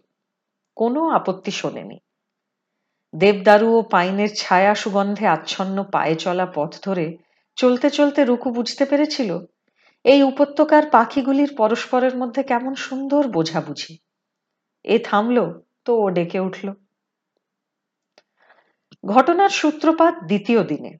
কোনো 0.76 1.10
আপত্তি 1.10 1.52
শোনেনি। 1.52 2.00
দেবদারু 3.16 3.78
ও 3.78 3.82
পাইনের 3.82 4.30
ছায়া 4.36 4.76
সুগন্ধে 4.76 5.28
আচ্ছন্ন 5.28 5.84
পায়ে 5.84 6.16
চলা 6.16 6.46
পথ 6.46 6.76
ধরে 6.84 7.18
চলতে 7.60 7.90
চলতে 7.90 8.26
রুকু 8.26 8.50
বুঝতে 8.52 8.86
পেরেছিল? 8.86 9.40
এই 10.04 10.24
উপত্যকার 10.24 10.90
পাখিগুলির 10.90 11.56
পরস্পরের 11.58 12.18
মধ্যে 12.18 12.44
কেমন 12.44 12.76
সুন্দর 12.76 13.28
বোঝাবুঝি। 13.28 13.98
এ 14.84 15.00
থামল, 15.04 15.60
তো 15.86 15.92
ও 16.02 16.10
ডেকে 16.10 16.40
উঠল। 16.40 16.74
ঘটনার 19.06 19.50
সূত্রপাত 19.50 20.16
দ্বিতীয় 20.24 20.64
দিনে। 20.64 20.98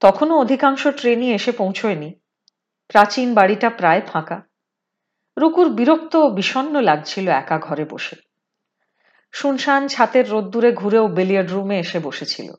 তখনও 0.00 0.38
অধিকাংশ 0.38 0.86
ট্রেনই 0.86 1.30
এসে 1.32 1.52
পৌঁছয়নি। 1.52 2.12
প্রাচীন 2.88 3.34
বাড়িটা 3.34 3.70
প্রায় 3.70 4.00
ফাঁকা। 4.00 4.42
রুকুর 5.38 5.68
বিরক্ত 5.68 6.16
ও 6.16 6.30
বিষণ্ন 6.30 6.80
লাগছিল 6.80 7.28
একা 7.28 7.58
ঘরে 7.58 7.84
বসে। 7.84 8.16
শুনশান 9.32 9.88
ছাতের 9.88 10.30
রোদ্দুরে 10.30 10.72
ঘুরেও 10.72 11.08
বেলিয়ার্ড 11.08 11.50
রুমে 11.50 11.78
এসে 11.78 11.98
বসেছিল। 11.98 12.52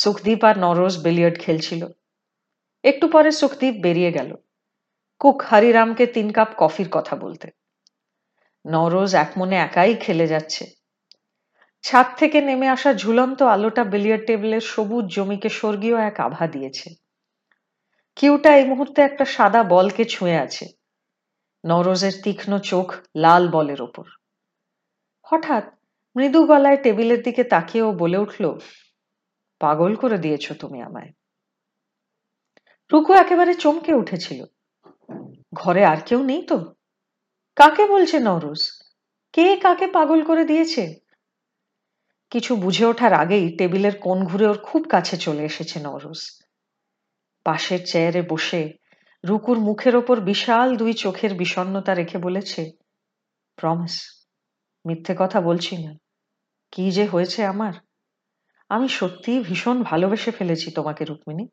সুখদীপ 0.00 0.44
আর 0.44 0.58
নরোজ 0.58 1.02
বেলিয়ার্ড 1.02 1.40
খেলছিল। 1.40 1.86
একটু 2.84 3.08
পরে 3.08 3.30
সুখদীপ 3.30 3.74
বেরিয়ে 3.82 4.12
গেল। 4.12 4.36
কুক 5.20 5.42
হরিরামকে 5.42 6.06
তিন 6.06 6.32
কাপ 6.32 6.48
কফির 6.56 6.88
কথা 6.90 7.16
বলতে। 7.16 7.50
নরোজ 8.66 9.14
একমনে 9.14 9.56
একাই 9.56 9.94
খেলে 9.94 10.26
যাচ্ছে। 10.26 10.66
ছাদ 11.82 12.06
থেকে 12.16 12.40
নেমে 12.40 12.68
আসা 12.68 12.94
ঝুলন্ত 12.94 13.42
আলোটা 13.42 13.84
বিলিয়ার 13.84 14.24
টেবিলের 14.26 14.60
সবুজ 14.60 15.04
জমিকে 15.14 15.48
স্বর্গীয় 15.48 15.96
এক 16.00 16.20
আভা 16.20 16.46
দিয়েছে। 16.46 16.94
কিউটা 18.16 18.56
এই 18.56 18.64
মুহূর্তে 18.64 19.02
একটা 19.02 19.24
সাদা 19.24 19.62
বলকে 19.62 20.04
ছুঁয়ে 20.04 20.38
আছে। 20.38 20.66
নরোজের 21.64 22.12
তীক্ষ্ণ 22.22 22.58
চোখ 22.58 22.94
লাল 23.16 23.48
বলের 23.48 23.82
ওপর। 23.82 24.04
হঠাৎ 25.22 25.64
মৃদু 26.16 26.46
গলায় 26.46 26.76
টেবিলের 26.76 27.22
দিকে 27.22 27.44
তাকিয়েও 27.44 27.92
বলে 27.92 28.18
উঠল, 28.18 28.58
পাগল 29.60 29.94
করে 29.94 30.18
দিয়েছ 30.18 30.52
তুমি 30.52 30.82
আমায়। 30.82 31.12
রুকু 32.92 33.12
একেবারে 33.12 33.54
চমকে 33.54 33.94
উঠেছিল। 33.94 34.44
ঘরে 35.54 35.84
আর 35.84 35.96
কেউ 36.06 36.22
নেই 36.22 36.42
তো? 36.42 36.74
কাকে 37.56 37.86
বলছে 37.86 38.18
নরোজ 38.18 38.70
কে 39.32 39.56
কাকে 39.56 39.86
পাগল 39.86 40.24
করে 40.24 40.44
দিয়েছে? 40.44 40.94
কিছু 42.30 42.56
বুঝে 42.56 42.84
ওঠার 42.86 43.12
আগেই 43.12 43.56
টেবিলের 43.56 43.98
কোণ 44.00 44.24
ঘুরে 44.24 44.46
ওর 44.46 44.58
খুব 44.58 44.86
কাছে 44.88 45.16
চলে 45.16 45.44
এসেছে 45.44 45.80
নরোজ 45.80 46.20
পাশের 47.44 47.86
চেয়ারে 47.86 48.22
বসে 48.22 48.72
রুকুর 49.24 49.58
মুখের 49.58 49.96
ওপর 49.96 50.20
বিশাল 50.20 50.76
দুই 50.76 50.92
চোখের 50.92 51.34
বিষণ্নতা 51.34 51.94
রেখে 51.94 52.18
বলেছে 52.18 52.72
প্রমিস 53.56 54.26
মিথ্যে 54.86 55.14
কথা 55.18 55.40
বলছি 55.40 55.86
না। 55.86 55.92
কি 56.72 56.90
যে 56.90 57.06
হয়েছে 57.06 57.44
আমার? 57.44 57.72
আমি 58.68 58.88
সত্যিই 58.88 59.40
ভীষণ 59.40 59.82
ভালোবেসে 59.82 60.30
ফেলেছি 60.30 60.70
তোমাকে, 60.70 61.04
রুক্মিণী। 61.04 61.48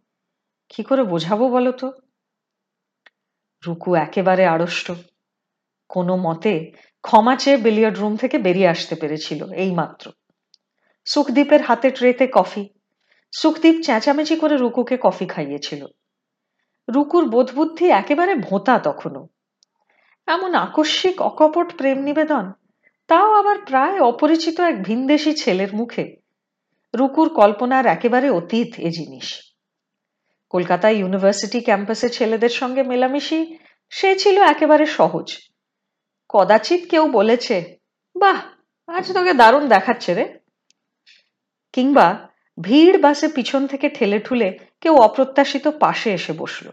কি 0.72 0.84
করে 0.84 1.04
বোঝাবো 1.04 1.50
বলো 1.50 1.72
তো? 1.72 1.92
রুকু 3.68 3.96
একেবারে 3.96 4.46
আড়ষ্ট। 4.46 4.92
কোনো 5.90 6.16
মতে 6.16 6.72
ক্ষমা 7.02 7.36
চেয়ে 7.36 7.58
বিলিয়ার্ড 7.58 7.98
রুম 8.00 8.18
থেকে 8.18 8.38
বেরিয়ে 8.38 8.68
আসতে 8.68 8.96
পেরেছিল 8.96 9.52
এই 9.54 9.72
মাত্র 9.72 10.12
সুখদীপের 11.06 11.62
হাতে 11.62 11.92
ট্রেতে 11.92 12.28
কফি। 12.34 12.70
সুখদীপ 13.32 13.76
চেঁচামেচি 13.84 14.36
করে 14.36 14.58
রুকুকে 14.58 14.98
কফি 15.02 15.26
খাইয়েছিল। 15.26 15.86
রুকুর 16.90 17.30
বোধবুদ্ধি 17.30 17.90
একেবারে 17.90 18.36
ভোঁতা 18.36 18.80
তখনও। 18.80 19.28
এমন 20.28 20.56
আকস্মিক 20.56 21.22
অকপট 21.22 21.78
প্রেম 21.78 21.98
নিবেদন, 21.98 22.52
তাও 23.08 23.34
আবার 23.34 23.58
প্রায় 23.66 24.02
অপরিচিত 24.02 24.60
এক 24.60 24.84
ভিনদেশি 24.84 25.36
ছেলের 25.36 25.76
মুখে। 25.76 26.16
রুকুর 26.94 27.30
কল্পনার 27.30 27.86
একেবারে 27.86 28.30
অতীত 28.30 28.80
এ 28.80 28.90
জিনিস। 28.90 29.51
কলকাতায় 30.52 30.94
ইউনিভার্সিটি 30.94 31.60
ক্যাম্পাসে 31.62 32.10
ছেলেদের 32.10 32.50
সঙ্গে 32.50 32.84
মেলামেশি, 32.84 33.58
সে 33.90 34.10
ছিল 34.16 34.42
একেবারে 34.42 34.86
সহজ। 34.86 35.28
কদাচিৎ 36.30 36.90
কেউ 36.90 37.08
বলেছে, 37.08 37.78
বাহ, 38.16 38.40
আজ 38.88 39.14
তোকে 39.14 39.34
দারুণ 39.34 39.68
দেখাচ্ছে 39.68 40.14
রে। 40.14 40.26
কিংবা 41.74 42.30
ভিড় 42.62 42.98
বাসে 42.98 43.28
পিছন 43.28 43.68
থেকে 43.68 43.90
ঠেলে 43.90 44.20
ঠুলে 44.20 44.58
কেউ 44.82 44.96
অপ্রত্যাশিত 44.98 45.68
পাশে 45.68 46.14
এসে 46.14 46.34
বসল। 46.34 46.70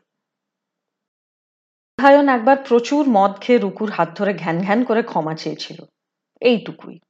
ধায়ন 1.98 2.28
একবার 2.28 2.56
প্রচুর 2.68 3.06
মদ 3.08 3.32
খেয়ে 3.40 3.58
রুকুর 3.58 3.90
হাত 3.90 4.08
ধরে 4.18 4.32
ঘ্যান 4.34 4.62
ঘ্যান 4.62 4.84
করে 4.84 5.02
ক্ষমা 5.02 5.34
চেয়েছিল। 5.34 5.78
এইটুকুই। 6.40 7.00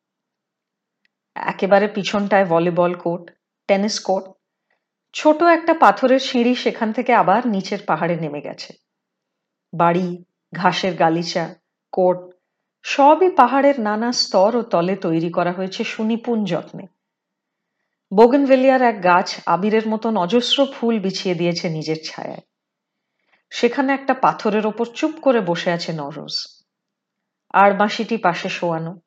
একেবারে 1.34 1.88
পিছনটায় 1.88 2.44
ভলিবল 2.44 2.94
কোর্ট, 2.94 3.30
টেনিস 3.68 4.00
কোর্ট 4.00 4.37
ছোট 5.20 5.42
একটা 5.42 5.74
পাথরের 5.74 6.18
সিঁড়ি 6.18 6.54
সেখান 6.54 6.92
থেকে 6.92 7.14
আবার 7.14 7.46
নিচের 7.46 7.78
পাহাড়ে 7.86 8.16
নেমে 8.16 8.40
গেছে। 8.40 8.72
বাড়ি, 9.74 10.24
ঘাসের 10.54 10.94
গালিচা, 10.94 11.54
কোট, 11.92 12.34
সবই 12.82 13.30
পাহাড়ের 13.30 13.80
নানা 13.80 14.12
স্তর 14.12 14.56
ও 14.56 14.62
তলে 14.62 14.96
তৈরি 14.96 15.30
করা 15.30 15.52
হয়েছে 15.52 15.84
সুনিপুণ 15.84 16.44
যত্নে। 16.44 16.86
বোগেনভেলিয়ার 18.14 18.82
এক 18.82 19.04
গাছ 19.04 19.36
আবিরের 19.46 19.88
মতন 19.88 20.16
অজস্র 20.16 20.66
ফুল 20.66 21.00
বিছিয়ে 21.00 21.34
দিয়েছে 21.34 21.68
নিজের 21.68 21.96
ছায়ায়। 22.04 22.40
সেখানে 23.50 23.92
একটা 23.92 24.14
পাথরের 24.14 24.66
ওপর 24.66 24.86
চুপ 24.94 25.10
করে 25.22 25.40
বসে 25.40 25.70
আছে 25.72 25.92
নরোজ। 25.92 26.62
আর 27.50 27.72
বাঁশিটি 27.72 28.16
পাশে 28.16 28.48
শোয়ানো। 28.48 29.00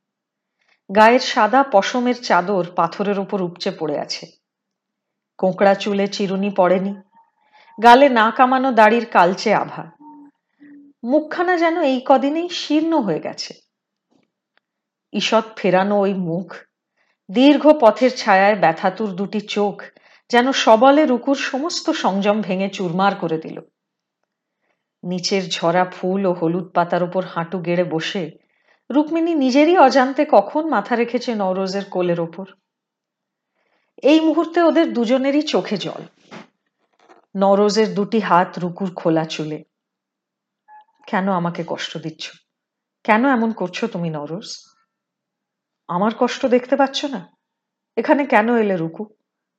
গায়ের 0.95 1.19
সাদা 1.19 1.63
পশমের 1.63 2.23
চাদর 2.23 2.65
পাথরের 2.75 3.19
ওপর 3.19 3.41
উপচে 3.41 3.71
পড়ে 3.71 3.99
আছে। 3.99 4.40
কোঁকড়া 5.41 5.73
চুলে 5.75 6.05
চিরুনি 6.07 6.49
পড়েনি। 6.57 6.93
গালে 7.83 8.07
না 8.09 8.25
কামানো 8.31 8.69
দাড়ির 8.71 9.05
কালচে 9.05 9.53
আভা। 9.53 9.83
মুখখানা 11.03 11.53
যেন 11.57 11.75
এই 11.81 11.99
কদিনেই 12.05 12.49
শীর্ণ 12.49 12.93
হয়ে 12.99 13.19
গেছে। 13.19 13.53
ঈষৎ 15.13 15.45
ফেরানো 15.55 15.95
ওই 15.99 16.13
মুখ, 16.27 16.47
দীর্ঘ 17.29 17.63
পথের 17.81 18.11
ছায়ায় 18.17 18.55
ব্যথাতুর 18.55 19.09
দুটি 19.09 19.41
চোখ 19.55 19.75
যেন 20.31 20.51
সবলে 20.51 21.05
রুকুর 21.05 21.37
সমস্ত 21.51 21.85
সংযম 22.03 22.37
ভেঙে 22.41 22.69
চুরমার 22.69 23.13
করে 23.15 23.37
দিল। 23.37 23.57
নিচের 25.03 25.43
ঝরা 25.49 25.83
ফুল 25.85 26.21
ও 26.25 26.31
হলুদ 26.33 26.67
পাতার 26.75 27.03
উপর 27.03 27.23
হাঁটু 27.33 27.57
গেড়ে 27.59 27.83
বসে 27.83 28.23
রুক্মিণী 28.89 29.33
নিজেরই 29.33 29.75
অজান্তে 29.77 30.23
কখন 30.31 30.63
মাথা 30.69 30.93
রেখেছে 30.95 31.29
নওরোজের 31.35 31.85
কোলের 31.85 32.19
ওপর। 32.19 32.45
এই 34.01 34.19
মুহূর্তে 34.19 34.61
ওদের 34.61 34.93
দুজনেরই 34.93 35.41
চোখে 35.41 35.77
জল। 35.77 36.03
নরোজের 37.35 37.93
দুটি 37.93 38.19
হাত 38.19 38.59
রুকুর 38.59 38.93
খোলা 38.95 39.25
চুলে। 39.25 39.63
কেন 41.07 41.31
আমাকে 41.31 41.63
কষ্ট 41.67 41.97
দিচ্ছ? 41.97 42.31
কেন 43.03 43.29
এমন 43.29 43.51
করছ 43.51 43.85
তুমি 43.85 44.09
নরোজ 44.09 44.65
আমার 45.87 46.11
কষ্ট 46.19 46.45
দেখতে 46.45 46.75
পাচ্ছ 46.75 47.05
না? 47.05 47.37
এখানে 47.97 48.25
কেন 48.25 48.57
এলে 48.57 48.77
রুকু? 48.77 49.05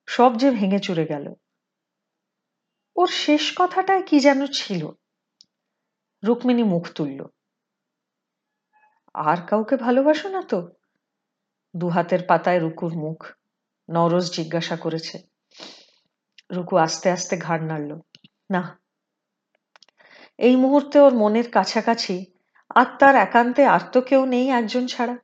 সব 0.06 0.37
যে 0.37 0.50
ভেঙে 0.50 0.78
চুরে 0.78 1.06
গেল। 1.06 1.34
ওর 2.96 3.08
শেষ 3.08 3.52
কথাটায় 3.56 4.02
কি 4.02 4.20
যেন 4.20 4.46
ছিল? 4.46 4.88
রুক্মিণী 6.25 6.62
মুখ 6.62 6.88
তুলল। 6.94 7.26
আর 9.14 9.37
কাউকে 9.46 9.76
ভালোবাসো 9.76 10.28
না 10.28 10.42
তো? 10.42 10.68
দুহাতের 11.76 12.20
পাতায় 12.28 12.58
রুকুর 12.58 12.92
মুখ। 12.94 13.41
নরজ 13.90 14.36
জিজ্ঞাসা 14.36 14.76
করেছে। 14.76 15.18
রুকু 16.50 16.76
আস্তে 16.76 17.10
আস্তে 17.10 17.36
ঘাড় 17.36 17.64
নাড়ল। 17.64 18.00
না। 18.50 18.80
এই 20.38 20.56
মুহূর্তে 20.56 20.98
ওর 20.98 21.14
মনের 21.14 21.50
কাছাকাছি 21.50 22.26
আত্মার 22.74 23.14
একান্তে 23.14 23.66
আর 23.66 23.80
তো 23.92 24.00
কেউ 24.00 24.26
নেই 24.26 24.48
একজন 24.48 24.86
ছাড়া। 24.86 25.18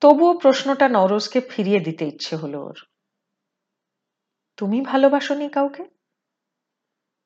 তবুও 0.00 0.38
প্রশ্নটা 0.38 0.88
নরজকে 0.88 1.40
ফিরিয়ে 1.40 1.80
দিতে 1.80 2.04
ইচ্ছে 2.04 2.36
হলো 2.36 2.64
ওর। 2.64 2.86
তুমি 4.56 4.80
ভালোবাসনি 4.80 5.48
কাউকে? 5.48 5.84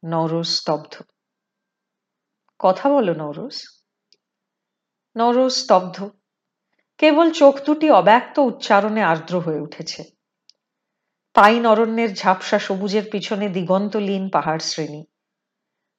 নরজ 0.05 0.47
স্তব্ধ। 0.47 1.03
কথা 2.59 2.89
বলো 2.89 3.15
নরজ 3.15 3.69
নরজ 5.17 5.53
স্তব্ধ। 5.53 6.22
কেবল 7.03 7.31
চোখ 7.31 7.65
দুটি 7.67 7.91
অব্যক্ত 7.91 8.39
উচ্চারণে 8.39 9.03
আর্দ্র 9.03 9.41
হয়ে 9.41 9.61
উঠেছে। 9.61 10.05
পাইন 11.35 11.67
অরণ্যের 11.67 12.15
ঝাপসা 12.15 12.59
সবুজের 12.59 13.03
পিছনে 13.13 13.49
দিগন্তলীন 13.49 14.29
পাহাড় 14.29 14.59
শ্রেণি। 14.59 15.05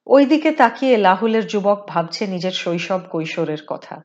ওইদিকে 0.06 0.52
তাকিয়ে 0.52 0.96
লাহুলের 0.96 1.46
যুবক 1.46 1.84
ভাবছে 1.88 2.26
নিজের 2.26 2.52
শৈশব 2.52 3.00
কৈশোরের 3.10 3.58
কথা। 3.66 4.02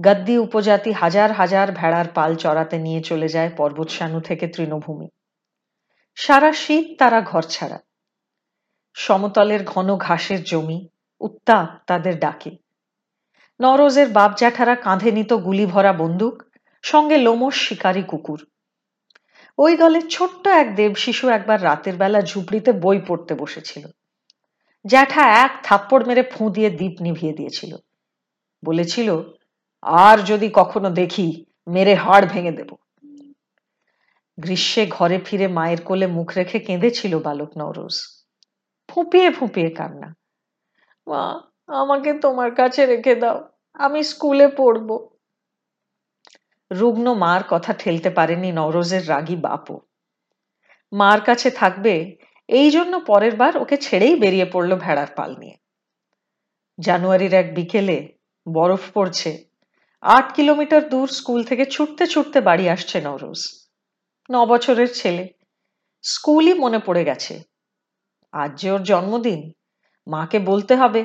গদ্দি 0.00 0.38
উপজাতি 0.38 0.92
হাজার 0.92 1.32
হাজার 1.32 1.72
ভেড়ার 1.72 2.08
পাল 2.14 2.36
চড়াতে 2.36 2.78
নিয়ে 2.78 3.02
চলে 3.02 3.28
যায় 3.28 3.50
পর্বতসানু 3.56 4.20
থেকে 4.20 4.48
তৃণভূমি। 4.48 5.08
সারা 6.14 6.52
শীত 6.52 6.98
তারা 6.98 7.20
ঘর 7.20 7.42
ছাড়া। 7.42 7.78
সমতলের 8.94 9.64
ঘন 9.64 9.96
ঘাসের 9.96 10.44
জমি, 10.44 10.88
উত্তাপ 11.20 11.82
তাদের 11.86 12.18
ডাকে। 12.18 12.65
নরজের 13.60 14.08
বাপ 14.08 14.30
জ্যাঠারা 14.38 14.74
কাঁধে 14.76 15.10
নিত 15.12 15.32
গুলি 15.32 15.66
ভরা 15.66 15.92
বন্দুক, 15.92 16.34
সঙ্গে 16.82 17.16
লোমস 17.18 17.56
শিকারী 17.66 18.02
কুকুর। 18.02 18.40
ওই 19.58 19.76
দলের 19.76 20.04
ছোট্ট 20.08 20.46
এক 20.62 20.68
দেব 20.76 20.92
শিশু 20.94 21.28
একবার 21.28 21.58
রাতের 21.62 21.96
বেলা 21.96 22.20
ঝুপড়িতে 22.22 22.70
বই 22.72 22.98
পড়তে 23.08 23.34
বসেছিল। 23.34 23.84
জ্যাঠা 24.84 25.24
এক 25.44 25.52
থাপ্পড় 25.62 26.04
মেরে 26.04 26.22
ফুঁ 26.22 26.50
দিয়ে 26.50 26.70
দ্বীপ 26.70 26.94
নিভিয়ে 27.00 27.32
দিয়েছিল। 27.32 27.72
বলেছিল, 28.62 29.08
আর 29.82 30.16
যদি 30.18 30.48
কখনো 30.54 30.88
দেখি, 30.90 31.44
মেরে 31.68 31.94
হাড় 31.94 32.26
ভেঙে 32.26 32.52
দেব। 32.52 32.70
গ্রীষ্মে 34.38 34.86
ঘরে 34.86 35.18
ফিরে 35.18 35.46
মায়ের 35.48 35.80
কোলে 35.82 36.06
মুখ 36.06 36.28
রেখে 36.36 36.58
কেঁদেছিল 36.58 37.12
বালক 37.18 37.50
নরোজ 37.58 37.96
ফুঁপিয়ে 38.88 39.28
ফুঁপিয়ে 39.30 39.70
কান্না, 39.70 40.08
মা 41.06 41.22
আমাকে 41.68 42.10
তোমার 42.14 42.50
কাছে 42.54 42.86
রেখে 42.86 43.14
দাও। 43.14 43.38
আমি 43.76 44.02
স্কুলে 44.02 44.48
পড়ব। 44.48 44.88
রুগ্ন 46.70 47.14
মার 47.14 47.42
কথা 47.48 47.72
ঠেলতে 47.72 48.10
পারেনি 48.10 48.52
নরোজের 48.52 49.08
রাগী 49.08 49.36
বাপও 49.36 49.80
মার 50.92 51.20
কাছে 51.20 51.50
থাকবে, 51.50 51.94
এই 52.48 52.70
জন্য 52.70 52.92
পরের 53.06 53.36
বার 53.36 53.56
ওকে 53.56 53.76
ছেড়েই 53.76 54.14
বেরিয়ে 54.16 54.46
পড়ল 54.52 54.70
ভেড়ার 54.76 55.10
পাল 55.16 55.30
নিয়ে। 55.38 55.56
জানুয়ারির 56.78 57.34
এক 57.34 57.54
বিকেলে 57.54 57.98
বরফ 58.46 58.82
পড়ছে। 58.94 59.30
আট 60.02 60.26
কিলোমিটার 60.32 60.88
দূর 60.88 61.08
স্কুল 61.08 61.40
থেকে 61.44 61.64
ছুটতে 61.64 62.04
ছুটতে 62.06 62.38
বাড়ি 62.40 62.68
আসছে 62.68 63.00
নরোজ 63.00 63.40
ন 64.30 64.34
বছরের 64.46 64.90
ছেলে। 64.94 65.24
স্কুলই 66.02 66.54
মনে 66.54 66.78
পড়ে 66.78 67.04
গেছে। 67.04 67.34
আজ 68.32 68.50
যে 68.60 68.70
ওর 68.70 68.82
জন্মদিন, 68.82 69.40
মাকে 70.06 70.38
বলতে 70.38 70.74
হবে। 70.76 71.02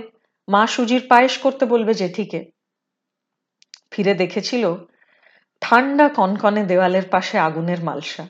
মা 0.48 0.68
সুজির 0.68 1.08
পায়েস 1.10 1.38
করতে 1.38 1.66
বলবে 1.66 1.94
জেঠিকে। 1.94 2.52
ফিরে 3.92 4.14
দেখেছিল 4.14 4.76
ঠান্ডা 5.62 6.10
কনকনে 6.10 6.66
দেওয়ালের 6.66 7.04
পাশে 7.12 7.40
আগুনের 7.40 7.84
মালসা। 7.84 8.28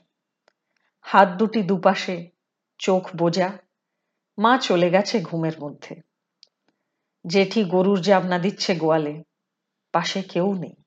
হাত 1.02 1.30
দুটি 1.30 1.64
দুপাশে, 1.64 2.30
চোখ 2.78 3.16
বোজা 3.16 3.58
মা 4.38 4.58
চলে 4.58 4.90
গেছে 4.90 5.22
ঘুমের 5.22 5.64
মধ্যে। 5.64 6.02
জেঠি 7.28 7.64
গরুর 7.64 8.02
জাবনা 8.02 8.40
দিচ্ছে 8.40 8.76
গোয়ালে, 8.76 9.24
পাশে 9.92 10.22
কেউ 10.22 10.54
নেই। 10.54 10.84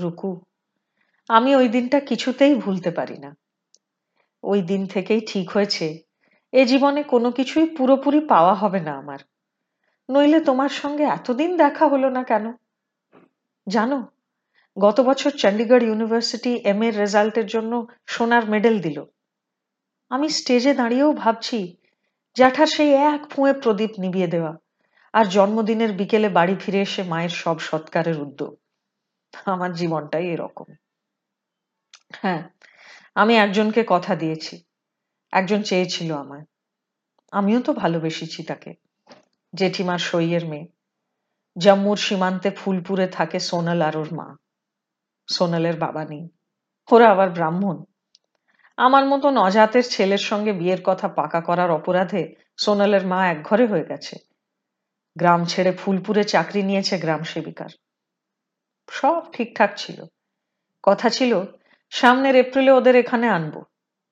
রুকু, 0.00 0.42
আমি 1.28 1.56
ওই 1.56 1.68
দিনটা 1.68 2.00
কিছুতেই 2.00 2.54
ভুলতে 2.54 2.90
পারি 2.90 3.18
না। 3.18 3.36
ওই 4.42 4.62
দিন 4.62 4.86
থেকেই 4.86 5.20
ঠিক 5.20 5.50
হয়েছে, 5.50 6.02
এ 6.52 6.64
জীবনে 6.64 7.02
কোনো 7.02 7.30
কিছুই 7.30 7.76
পুরোপুরি 7.76 8.20
পাওয়া 8.20 8.54
হবে 8.54 8.80
না 8.80 8.98
আমার। 8.98 9.18
নইলে 10.08 10.40
তোমার 10.40 10.68
সঙ্গে 10.68 11.04
এতদিন 11.08 11.56
দেখা 11.56 11.84
হলো 11.88 12.08
না 12.10 12.22
কেন? 12.24 12.46
জানো, 13.66 13.98
গত 14.76 14.98
বছর 15.00 15.30
চণ্ডীগড় 15.30 15.84
ইউনিভার্সিটি 15.84 16.52
এম 16.64 16.82
এর 16.82 16.94
রেজাল্টের 16.98 17.46
জন্য 17.46 17.72
সোনার 18.06 18.44
মেডেল 18.48 18.76
দিল। 18.80 18.98
আমি 20.10 20.28
স্টেজে 20.28 20.74
দাঁড়িয়েও 20.74 21.12
ভাবছি, 21.12 21.58
জ্যাঠার 22.36 22.66
সেই 22.66 22.90
এক 22.90 23.20
ফুঁয়ে 23.30 23.52
প্রদীপ 23.52 23.92
নিবিয়ে 23.98 24.26
দেওয়া 24.26 24.52
আর 25.14 25.24
জন্মদিনের 25.28 25.92
বিকেলে 25.92 26.28
বাড়ি 26.28 26.54
ফিরে 26.60 26.80
এসে 26.80 27.02
মায়ের 27.02 27.30
সব 27.42 27.56
সৎকারের 27.58 28.16
উদ্যোগ। 28.20 28.52
আমার 29.46 29.72
জীবনটাই 29.72 30.26
এরকম। 30.26 30.68
হ্যাঁ 32.12 32.42
আমি 33.14 33.34
একজনকে 33.36 33.82
কথা 33.88 34.14
দিয়েছি, 34.14 34.54
একজন 35.32 35.62
চেয়েছিল 35.62 36.10
আমায়। 36.14 36.44
আমিও 37.32 37.60
তো 37.60 37.72
ভালোবেসেছি 37.72 38.42
তাকে। 38.42 38.70
জেঠিমার 39.54 39.98
সইয়ের 39.98 40.46
মেয়ে। 40.46 40.68
জম্মুর 41.58 41.96
সীমান্তে 41.96 42.50
ফুলপুরে 42.50 43.06
থাকে 43.06 43.40
সোনাল 43.40 43.82
আর 43.82 43.96
ওর 43.96 44.14
মা। 44.14 44.36
সোনালের 45.28 45.76
বাবা 45.76 46.04
নেই। 46.04 46.28
ওরা 46.92 47.10
আবার 47.10 47.30
ব্রাহ্মণ। 47.30 47.84
আমার 48.76 49.06
মতন 49.06 49.38
অজাতের 49.38 49.82
ছেলের 49.88 50.18
সঙ্গে 50.18 50.52
বিয়ের 50.52 50.78
কথা 50.84 51.08
পাকা 51.08 51.40
করার 51.40 51.70
অপরাধে 51.70 52.34
সোনালের 52.56 53.06
মা 53.06 53.26
একঘরে 53.26 53.66
হয়ে 53.66 53.84
গেছে। 53.84 54.16
গ্রাম 55.16 55.44
ছেড়ে 55.44 55.72
ফুলপুরে 55.72 56.24
চাকরি 56.24 56.62
নিয়েছে 56.62 56.98
গ্রাম 56.98 57.22
সেবিকার। 57.22 57.68
সব 58.90 59.32
ঠিকঠাক 59.32 59.70
ছিল। 59.76 60.04
কথা 60.82 61.08
ছিল, 61.08 61.42
সামনের 61.90 62.36
এপ্রিলে 62.36 62.70
ওদের 62.70 62.96
এখানে 62.96 63.28
আনব। 63.28 63.62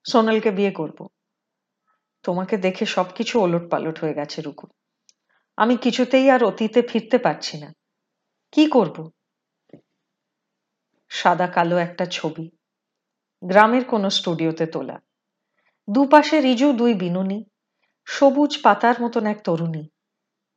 সোনালকে 0.05 0.51
বিয়ে 0.51 0.71
করব। 0.71 1.09
তোমাকে 2.23 2.57
দেখে 2.57 2.87
সবকিছু 2.87 3.41
ওলট 3.41 3.71
পালট 3.71 4.01
হয়ে 4.01 4.15
গেছে, 4.15 4.43
রুকু। 4.43 4.67
আমি 5.63 5.77
কিছুতেই 5.77 6.31
আর 6.31 6.45
অতীতে 6.45 6.83
ফিরতে 6.83 7.19
পারছি 7.19 7.59
না। 7.59 7.73
কি 8.53 8.67
করব? 8.67 9.11
সাদা 11.09 11.47
কালো 11.47 11.77
একটা 11.79 12.07
ছবি। 12.07 12.51
গ্রামের 13.45 13.85
কোনো 13.85 14.11
স্টুডিওতে 14.11 14.67
তোলা। 14.67 15.01
দুপাশে 15.91 16.41
রিজু, 16.41 16.73
দুই 16.73 16.95
বিনুনি। 16.95 17.45
সবুজ 18.05 18.63
পাতার 18.63 18.95
মতন 19.03 19.27
এক 19.27 19.43
তরুণী। 19.45 19.89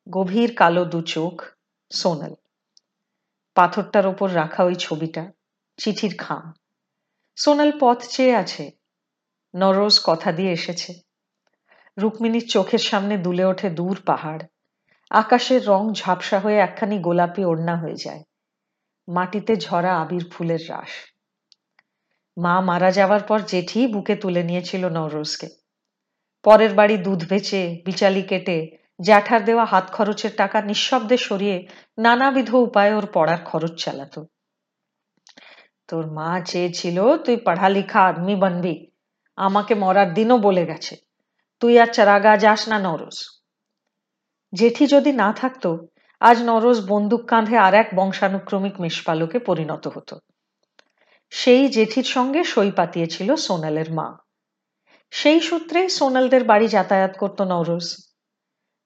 গভীর 0.09 0.55
কালো 0.55 0.85
দু 0.85 1.01
চোখ, 1.01 1.45
সোনাল। 1.91 2.33
পাথরটার 3.55 4.07
ওপর 4.07 4.35
রাখা 4.35 4.63
ওই 4.63 4.75
ছবিটা, 4.75 5.31
চিঠির 5.77 6.15
খাম। 6.17 6.53
সোনাল 7.35 7.71
পথ 7.79 8.03
চেয়ে 8.07 8.35
আছে। 8.35 8.71
নরোজ 9.55 9.99
কথা 10.03 10.31
দিয়ে 10.31 10.51
এসেছে। 10.51 10.93
রুক্মিণীর 11.97 12.49
চোখের 12.49 12.79
সামনে 12.79 13.17
দুলে 13.17 13.45
ওঠে 13.45 13.69
দূর 13.69 14.01
পাহাড়। 14.05 14.39
আকাশের 15.11 15.67
রং 15.67 15.93
ঝাপসা 15.93 16.39
হয়ে 16.39 16.57
একখানি 16.57 16.99
গোলাপি 16.99 17.45
ওড়না 17.45 17.75
হয়ে 17.77 17.95
যায়। 17.95 18.23
মাটিতে 19.07 19.55
ঝরা 19.55 20.01
আবির 20.01 20.29
ফুলের 20.31 20.59
রাস 20.69 20.89
মা 22.37 22.61
মারা 22.61 22.91
যাওয়ার 22.91 23.23
পর 23.23 23.39
জেঠি 23.41 23.87
বুকে 23.87 24.15
তুলে 24.15 24.43
নিয়েছিল 24.43 24.89
নরোজকে 24.89 25.47
পরের 26.43 26.73
বাড়ি 26.73 26.97
দুধ 26.97 27.29
বেচে, 27.29 27.81
বিচালি 27.85 28.21
কেটে, 28.21 28.77
জ্যাঠার 29.01 29.45
দেওয়া 29.45 29.65
হাত 29.65 29.91
খরচের 29.91 30.31
টাকা 30.37 30.61
নিঃশব্দে 30.61 31.17
সরিয়ে 31.17 31.67
নানাবিধ 31.97 32.55
উপায়ে 32.55 32.93
ওর 32.93 33.07
পড়ার 33.13 33.41
খরচ 33.45 33.83
চালাতো। 33.83 34.25
তোর 35.87 36.11
মা 36.11 36.41
চেয়েছিল 36.45 37.17
তুই 37.17 37.37
পড়ালিখা 37.37 38.01
আদমি 38.01 38.35
বানবি। 38.35 38.91
আমাকে 39.35 39.75
মরার 39.75 40.13
দিনও 40.13 40.37
বলে 40.37 40.65
গেছে। 40.65 40.95
তুই 41.59 41.79
আর 41.79 41.87
চারাগা 41.87 42.37
যাস 42.37 42.67
না 42.67 42.79
নরোজ 42.79 43.34
জেঠি 44.55 44.87
যদি 44.87 45.11
না 45.11 45.33
থাকতো, 45.33 45.87
আজ 46.19 46.41
নরোজ 46.41 46.89
বন্দুক 46.89 47.25
কাঁধে 47.25 47.57
আর 47.57 47.73
এক 47.73 47.89
বংশানুক্রমিক 47.95 48.81
মেষপালকে 48.81 49.39
পরিণত 49.39 49.87
হতো। 49.87 50.19
সেই 51.29 51.67
জেঠির 51.67 52.03
সঙ্গে 52.03 52.43
সই 52.43 52.71
পাতিয়েছিল 52.71 53.35
সোনালের 53.35 53.93
মা। 53.93 54.17
সেই 55.11 55.41
সূত্রেই 55.41 55.89
সোনালদের 55.89 56.43
বাড়ি 56.43 56.67
যাতায়াত 56.67 57.17
করত 57.17 57.41
নরোজ। 57.41 58.07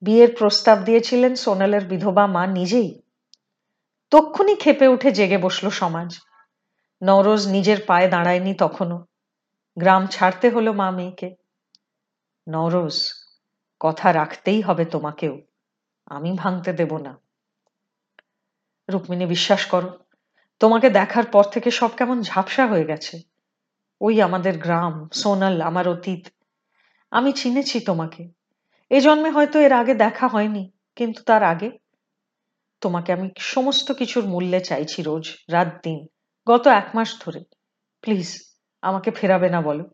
বিয়ের 0.01 0.36
প্রস্তাব 0.39 0.84
দিয়েছিলেন 0.84 1.36
সোনালের 1.36 1.86
বিধবা 1.86 2.27
মা 2.27 2.47
নিজেই। 2.47 3.01
তক্ষুনি 4.12 4.55
খেপে 4.55 4.88
উঠে 4.88 5.12
জেগে 5.12 5.38
বসল 5.38 5.69
সমাজ। 5.69 6.19
নরোজ 7.03 7.47
নিজের 7.47 7.77
পায়ে 7.88 8.08
দাঁড়ায়নি 8.08 8.53
তখনও। 8.53 9.05
গ্রাম 9.77 10.08
ছাড়তে 10.08 10.49
হলো 10.49 10.73
মা 10.73 10.91
মেয়েকে। 10.91 11.36
নরোজ, 12.49 13.13
কথা 13.79 14.13
রাখতেই 14.13 14.62
হবে 14.62 14.86
তোমাকেও। 14.86 15.48
আমি 16.09 16.29
ভাঙতে 16.37 16.73
দেব 16.73 16.91
না। 16.97 17.13
রুক্মিণী, 18.89 19.25
বিশ্বাস 19.25 19.65
করো, 19.65 19.89
তোমাকে 20.59 20.89
দেখার 20.89 21.25
পর 21.25 21.43
থেকে 21.43 21.71
সব 21.71 21.91
কেমন 21.95 22.21
ঝাপসা 22.21 22.63
হয়ে 22.67 22.85
গেছে। 22.85 23.15
ওই 24.01 24.15
আমাদের 24.21 24.57
গ্রাম, 24.57 25.09
সোনাল, 25.13 25.61
আমার 25.61 25.87
অতীত। 25.87 26.23
আমি 27.11 27.31
চিনেছি 27.31 27.79
তোমাকে। 27.79 28.23
এ 28.91 29.01
জন্মে 29.01 29.29
হয়তো 29.29 29.59
এর 29.59 29.73
আগে 29.73 29.93
দেখা 29.93 30.27
হয়নি, 30.27 30.63
কিন্তু 30.95 31.19
তার 31.23 31.43
আগে 31.43 31.69
তোমাকে 32.81 33.09
আমি 33.13 33.27
সমস্ত 33.37 33.91
কিছুর 33.91 34.25
মূল্যে 34.27 34.59
চাইছি 34.59 34.99
রোজ, 35.01 35.25
রাত, 35.49 35.69
দিন, 35.83 35.99
গত 36.47 36.67
এক 36.67 36.87
মাস 36.95 37.09
ধরে। 37.21 37.41
প্লিজ, 38.03 38.27
আমাকে 38.81 39.11
ফেরাবে 39.11 39.49
না 39.49 39.61
বলো। 39.61 39.85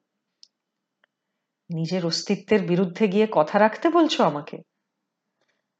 নিজের 1.69 2.03
অস্তিত্বের 2.05 2.61
বিরুদ্ধে 2.61 3.07
গিয়ে 3.07 3.27
কথা 3.31 3.55
রাখতে 3.59 3.87
বলছো 3.89 4.23
আমাকে? 4.23 4.57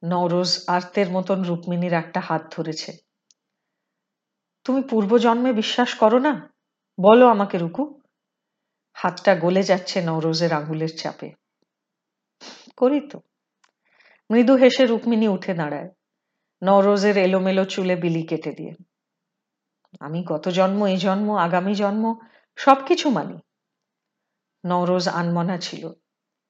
নওরোজ 0.04 0.64
আর্তের 0.66 1.10
মতন 1.10 1.42
রুক্মিণীর 1.42 1.92
একটা 1.92 2.20
হাত 2.20 2.54
ধরেছে। 2.56 2.92
তুমি 4.64 4.82
পূর্বজন্মে 4.82 5.52
বিশ্বাস 5.52 5.94
করো 5.94 6.18
না? 6.18 6.52
বলো 7.00 7.26
আমাকে, 7.26 7.58
রুকু। 7.58 8.00
হাতটা 8.92 9.34
গলে 9.34 9.62
যাচ্ছে 9.62 10.02
নওরোজের 10.02 10.52
আঙুলের 10.52 10.96
চাপে। 10.96 11.32
করি 12.76 13.00
তো। 13.00 13.20
মৃদু 14.30 14.56
হেসে 14.56 14.86
রুক্মিণী 14.86 15.28
উঠে 15.28 15.54
দাঁড়ায়। 15.54 15.88
নরোজের 16.62 17.16
এলোমেলো 17.16 17.64
চুলে 17.64 17.96
বিলি 17.96 18.22
কেটে 18.22 18.52
দিয়ে। 18.52 18.72
আমি 20.00 20.24
গত 20.24 20.48
জন্ম 20.48 20.84
এই 20.84 20.96
জন্ম, 20.96 21.36
আগামী 21.36 21.74
জন্ম, 21.74 22.14
সবকিছু 22.56 23.10
মানি। 23.10 23.38
নওরোজ 24.66 25.08
আনমনা 25.08 25.58
ছিল। 25.58 25.92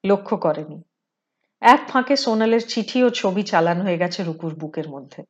লক্ষ্য 0.04 0.36
করেনি। 0.36 0.82
এক 1.60 1.88
ফাঁকে 1.88 2.16
সোনালের 2.16 2.60
চিঠি 2.68 3.04
ও 3.04 3.10
ছবি 3.10 3.42
চালান 3.42 3.82
হয়ে 3.82 3.98
গেছে 3.98 4.24
রুকুর 4.24 4.54
বুকের 4.54 4.88
মধ্যে। 4.90 5.22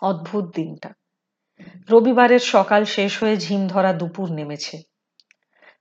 অদ্ভুত 0.00 0.54
দিনটা। 0.54 0.90
রবিবারের 1.90 2.38
সকাল 2.38 2.84
শেষ 2.84 3.22
হয়ে 3.22 3.36
ঝিম 3.36 3.66
ধরা 3.66 3.92
দুপুর 3.92 4.32
নেমেছে। 4.32 4.82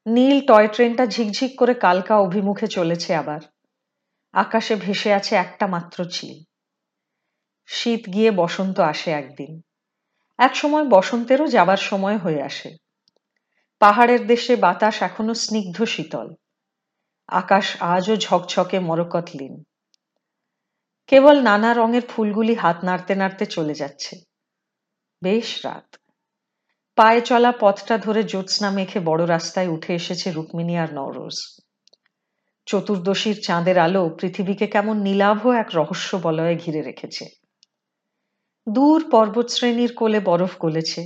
নীল 0.05 0.45
টয় 0.45 0.67
ট্রেনটা 0.67 1.05
ঝিকঝিক 1.05 1.59
করে 1.59 1.73
কালকা 1.73 2.17
অভিমুখে 2.17 2.67
চলেছে 2.67 3.15
আবার। 3.15 3.39
আকাশে 4.33 4.75
ভেসে 4.75 5.13
আছে 5.13 5.35
একটা 5.35 5.67
মাত্র 5.67 6.05
চিল। 6.05 6.43
শীত 7.67 8.13
গিয়ে 8.13 8.31
বসন্ত 8.31 8.79
আসে 8.79 9.11
একদিন। 9.11 9.61
এক 10.37 10.55
সময় 10.55 10.83
বসন্তেরও 10.83 11.47
যাবার 11.47 11.77
সময় 11.77 12.17
হয়ে 12.17 12.41
আসে। 12.41 12.75
পাহাড়ের 13.79 14.27
দেশে 14.27 14.55
বাতাস 14.55 15.01
এখনও 15.01 15.33
স্নিগ্ধ 15.33 15.83
শীতল। 15.83 16.33
আকাশ 17.33 17.81
আজও 17.81 18.15
ঝকঝকে 18.15 18.79
মরকতলীন। 18.79 19.63
কেবল 21.07 21.41
নানা 21.41 21.73
রঙের 21.73 22.01
ফুলগুলি 22.01 22.55
হাত 22.55 22.83
নাড়তে 22.83 23.15
নাড়তে 23.15 23.45
চলে 23.45 23.73
যাচ্ছে। 23.73 24.13
বেশ 25.21 25.65
রাত। 25.65 25.95
পায়ে 26.95 27.21
চলা 27.21 27.51
পথটা 27.59 27.97
ধরে 27.97 28.23
জ্যোৎস্না 28.23 28.69
মেখে 28.71 28.99
বড় 28.99 29.27
রাস্তায় 29.27 29.67
উঠে 29.67 29.93
এসেছে 29.93 30.31
রুক্মিণী 30.31 30.77
আর 30.77 30.93
নরোজ 30.93 31.37
চতুর্দশীর 32.65 33.41
চাঁদের 33.43 33.77
আলো 33.79 34.09
পৃথিবীকে 34.09 34.67
কেমন 34.67 34.97
নীলাভ 34.97 35.47
এক 35.47 35.69
রহস্য 35.73 36.15
বলয়ে 36.15 36.55
ঘিরে 36.55 36.81
রেখেছে। 36.81 37.25
দূর 38.69 39.09
পর্বতশ্রেণীর 39.09 39.91
কোলে 39.95 40.19
বরফ 40.19 40.53
গলেছে। 40.59 41.01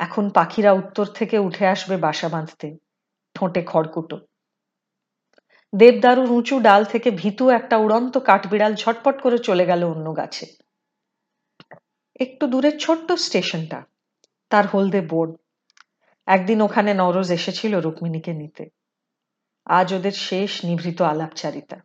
এখন 0.00 0.30
পাখিরা 0.30 0.72
উত্তর 0.72 1.06
থেকে 1.06 1.38
উঠে 1.38 1.66
আসবে 1.66 1.96
বাসা 1.96 2.28
বাঁধতে, 2.28 2.76
ঠোঁটে 3.34 3.62
খড়কুটো। 3.66 4.27
দেবদারুর 5.72 6.30
উঁচু 6.30 6.60
ডাল 6.60 6.84
থেকে 6.84 7.10
ভীতু 7.10 7.50
একটা 7.50 7.76
উড়ন্ত 7.76 8.18
কাঠবিড়াল 8.18 8.74
ঝটপট 8.74 9.22
করে 9.22 9.38
চলে 9.38 9.66
গেল 9.66 9.84
অন্য 9.84 10.16
গাছে। 10.16 10.46
একটু 12.20 12.46
দূরের 12.46 12.78
ছোট্ট 12.78 13.12
স্টেশনটা, 13.12 13.82
তার 14.50 14.66
হলদে 14.66 15.00
বোর্ড। 15.00 15.34
একদিন 16.26 16.60
ওখানে 16.60 16.94
নরোজ 16.94 17.32
এসেছিল 17.32 17.80
রুক্মিণীকে 17.80 18.32
নিতে। 18.32 18.68
আজ 19.66 19.94
ওদের 19.94 20.12
শেষ 20.12 20.64
নিভৃত 20.64 21.02
আলাপচারিতা। 21.02 21.76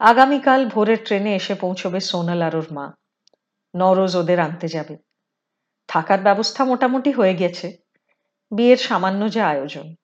আগামীকাল 0.00 0.66
ভোরের 0.66 0.96
ট্রেনে 1.04 1.34
এসে 1.34 1.54
পৌঁছবে 1.54 2.00
সোনাল 2.00 2.42
আর 2.42 2.56
ওর 2.56 2.66
মা। 2.72 2.92
নরোজ 3.74 4.16
ওদের 4.16 4.40
আনতে 4.40 4.68
যাবে। 4.68 4.96
থাকার 5.88 6.20
ব্যবস্থা 6.20 6.64
মোটামুটি 6.64 7.10
হয়ে 7.12 7.34
গেছে। 7.34 7.76
বিয়ের 8.50 8.76
সামান্য 8.76 9.30
যে 9.30 9.40
আয়োজন। 9.40 9.94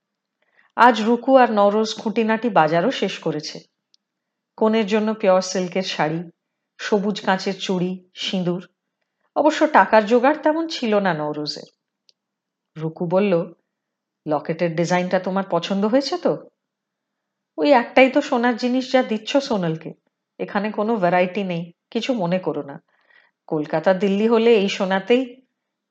আজ 0.76 1.00
রুকু 1.02 1.36
আর 1.36 1.52
নরোজ 1.52 1.94
খুঁটিনাটি 1.98 2.48
বাজারও 2.48 2.90
শেষ 2.90 3.18
করেছে। 3.18 3.58
কনের 4.56 4.86
জন্য 4.86 5.14
পিওর 5.14 5.40
সিল্কের 5.40 5.82
শাড়ি, 5.82 6.20
সবুজ 6.78 7.20
কাঁচের 7.20 7.54
চুড়ি, 7.58 8.10
সিঁদুর। 8.14 8.62
অবশ্য 9.36 9.66
টাকার 9.66 10.06
জোগাড় 10.06 10.38
তেমন 10.42 10.68
ছিল 10.68 10.98
না 10.98 11.14
নওরোজের 11.14 11.68
রুকু 12.76 13.06
বলল, 13.06 13.54
লকেটের 14.26 14.74
ডিজাইনটা 14.74 15.18
তোমার 15.18 15.44
পছন্দ 15.50 15.84
হয়েছে 15.84 16.18
তো? 16.18 16.50
ওই 17.58 17.72
একটাই 17.72 18.10
তো 18.10 18.20
সোনার 18.20 18.56
জিনিস 18.56 18.92
যা 18.92 19.02
দিচ্ছ 19.02 19.36
সোনালকে। 19.36 19.90
এখানে 20.38 20.70
কোনো 20.70 20.96
ভ্যারাইটি 20.96 21.44
নেই, 21.44 21.72
কিছু 21.90 22.14
মনে 22.14 22.38
করো 22.38 22.62
না। 22.62 22.82
কলকাতা 23.46 23.94
দিল্লি 23.94 24.28
হলে 24.28 24.50
এই 24.54 24.68
সোনাতেই। 24.68 25.44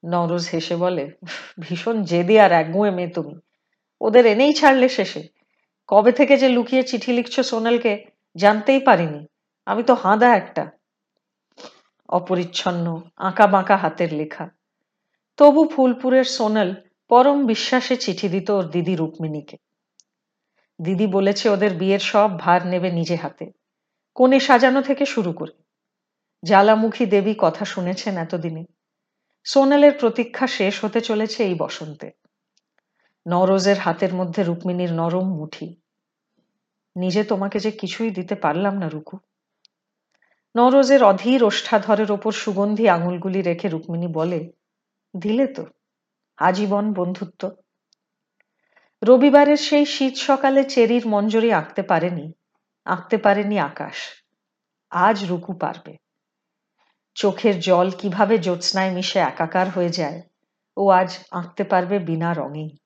নরোজ 0.06 0.50
হেসে 0.50 0.76
বলে 0.76 1.12
ভীষণ 1.60 2.04
জেদি 2.04 2.40
আর 2.40 2.52
একগুঁয়ে 2.52 2.92
মেয়ে 2.92 3.08
তুমি। 3.08 3.36
ওদের 4.04 4.26
এনেই 4.26 4.54
ছাড়লে 4.54 4.90
শেষে। 4.90 5.22
কবে 5.88 6.12
থেকে 6.12 6.38
যে 6.38 6.48
লুকিয়ে 6.50 6.84
চিঠি 6.84 7.12
লিখছো 7.14 7.44
সোনালকে, 7.44 8.06
জানতেই 8.36 8.80
পারিনি। 8.80 9.22
আমি 9.66 9.84
তো 9.84 9.94
হাঁদা 9.94 10.30
একটা। 10.36 10.64
অপরিচ্ছন্ন 12.10 13.02
আঁকা 13.18 13.48
বাঁকা 13.48 13.78
হাতের 13.78 14.14
লেখা। 14.14 14.50
তবু 15.38 15.62
ফুলপুরের 15.68 16.24
সোনাল 16.24 16.76
পরম 17.10 17.46
বিশ্বাসে 17.46 17.96
চিঠি 17.96 18.28
দিত 18.30 18.50
ওর 18.50 18.66
দিদি 18.70 18.96
রুক্মিণীকে। 18.96 19.58
দিদি 20.82 21.08
বলেছে 21.08 21.50
ওদের 21.50 21.74
বিয়ের 21.74 22.00
সব 22.00 22.40
ভার 22.40 22.68
নেবে 22.68 22.92
নিজে 22.92 23.16
হাতে। 23.16 23.46
কোণে 24.16 24.40
সাজানো 24.40 24.82
থেকে 24.82 25.06
শুরু 25.06 25.34
করে। 25.34 25.54
জ্বালামুখী 26.44 27.06
দেবী 27.06 27.34
কথা 27.38 27.66
শুনেছেন 27.66 28.18
এতদিনে। 28.18 28.64
সোনালের 29.44 29.92
প্রতীক্ষা 30.00 30.48
শেষ 30.48 30.86
হতে 30.86 31.02
চলেছে 31.02 31.44
এই 31.44 31.56
বসন্তে। 31.58 32.12
নরোজের 33.28 33.80
হাতের 33.80 34.14
মধ্যে 34.14 34.44
রুক্মিণীর 34.44 34.94
নরম 34.94 35.38
মুঠি। 35.38 35.76
নিজে 36.96 37.24
তোমাকে 37.24 37.60
যে 37.60 37.72
কিছুই 37.72 38.10
দিতে 38.10 38.36
পারলাম 38.36 38.78
না, 38.78 38.90
রুকু। 38.90 39.18
নরোজের 40.56 41.04
অধীর 41.04 41.44
ওষ্ঠাধরের 41.44 42.12
ওপর 42.12 42.32
সুগন্ধি 42.32 42.90
আঙুলগুলি 42.90 43.42
রেখে 43.42 43.68
রুক্মিণী 43.68 44.08
বলে, 44.08 44.52
দিলে 45.18 45.48
তো, 45.48 45.66
আজীবন 46.38 46.94
বন্ধুত্ব। 46.94 47.52
রবিবারের 49.04 49.58
সেই 49.58 49.86
শীত 49.86 50.16
সকালে 50.16 50.64
চেরির 50.64 51.08
মঞ্জরি 51.08 51.52
আঁকতে 51.52 51.82
পারেনি 51.82 52.34
আঁকতে 52.86 53.18
পারেনি 53.18 53.60
আকাশ। 53.60 53.96
আজ 54.92 55.26
রুকু 55.26 55.54
পারবে। 55.54 55.98
চোখের 57.16 57.60
জল 57.60 57.92
কীভাবে 57.98 58.38
জ্যোৎস্নায় 58.38 58.92
মিশে 58.92 59.20
একাকার 59.20 59.70
হয়ে 59.70 59.90
যায়, 59.90 60.22
ও 60.78 60.90
আজ 60.90 61.18
আঁকতে 61.32 61.64
পারবে 61.64 62.00
বিনা 62.00 62.34
রঙেই। 62.34 62.78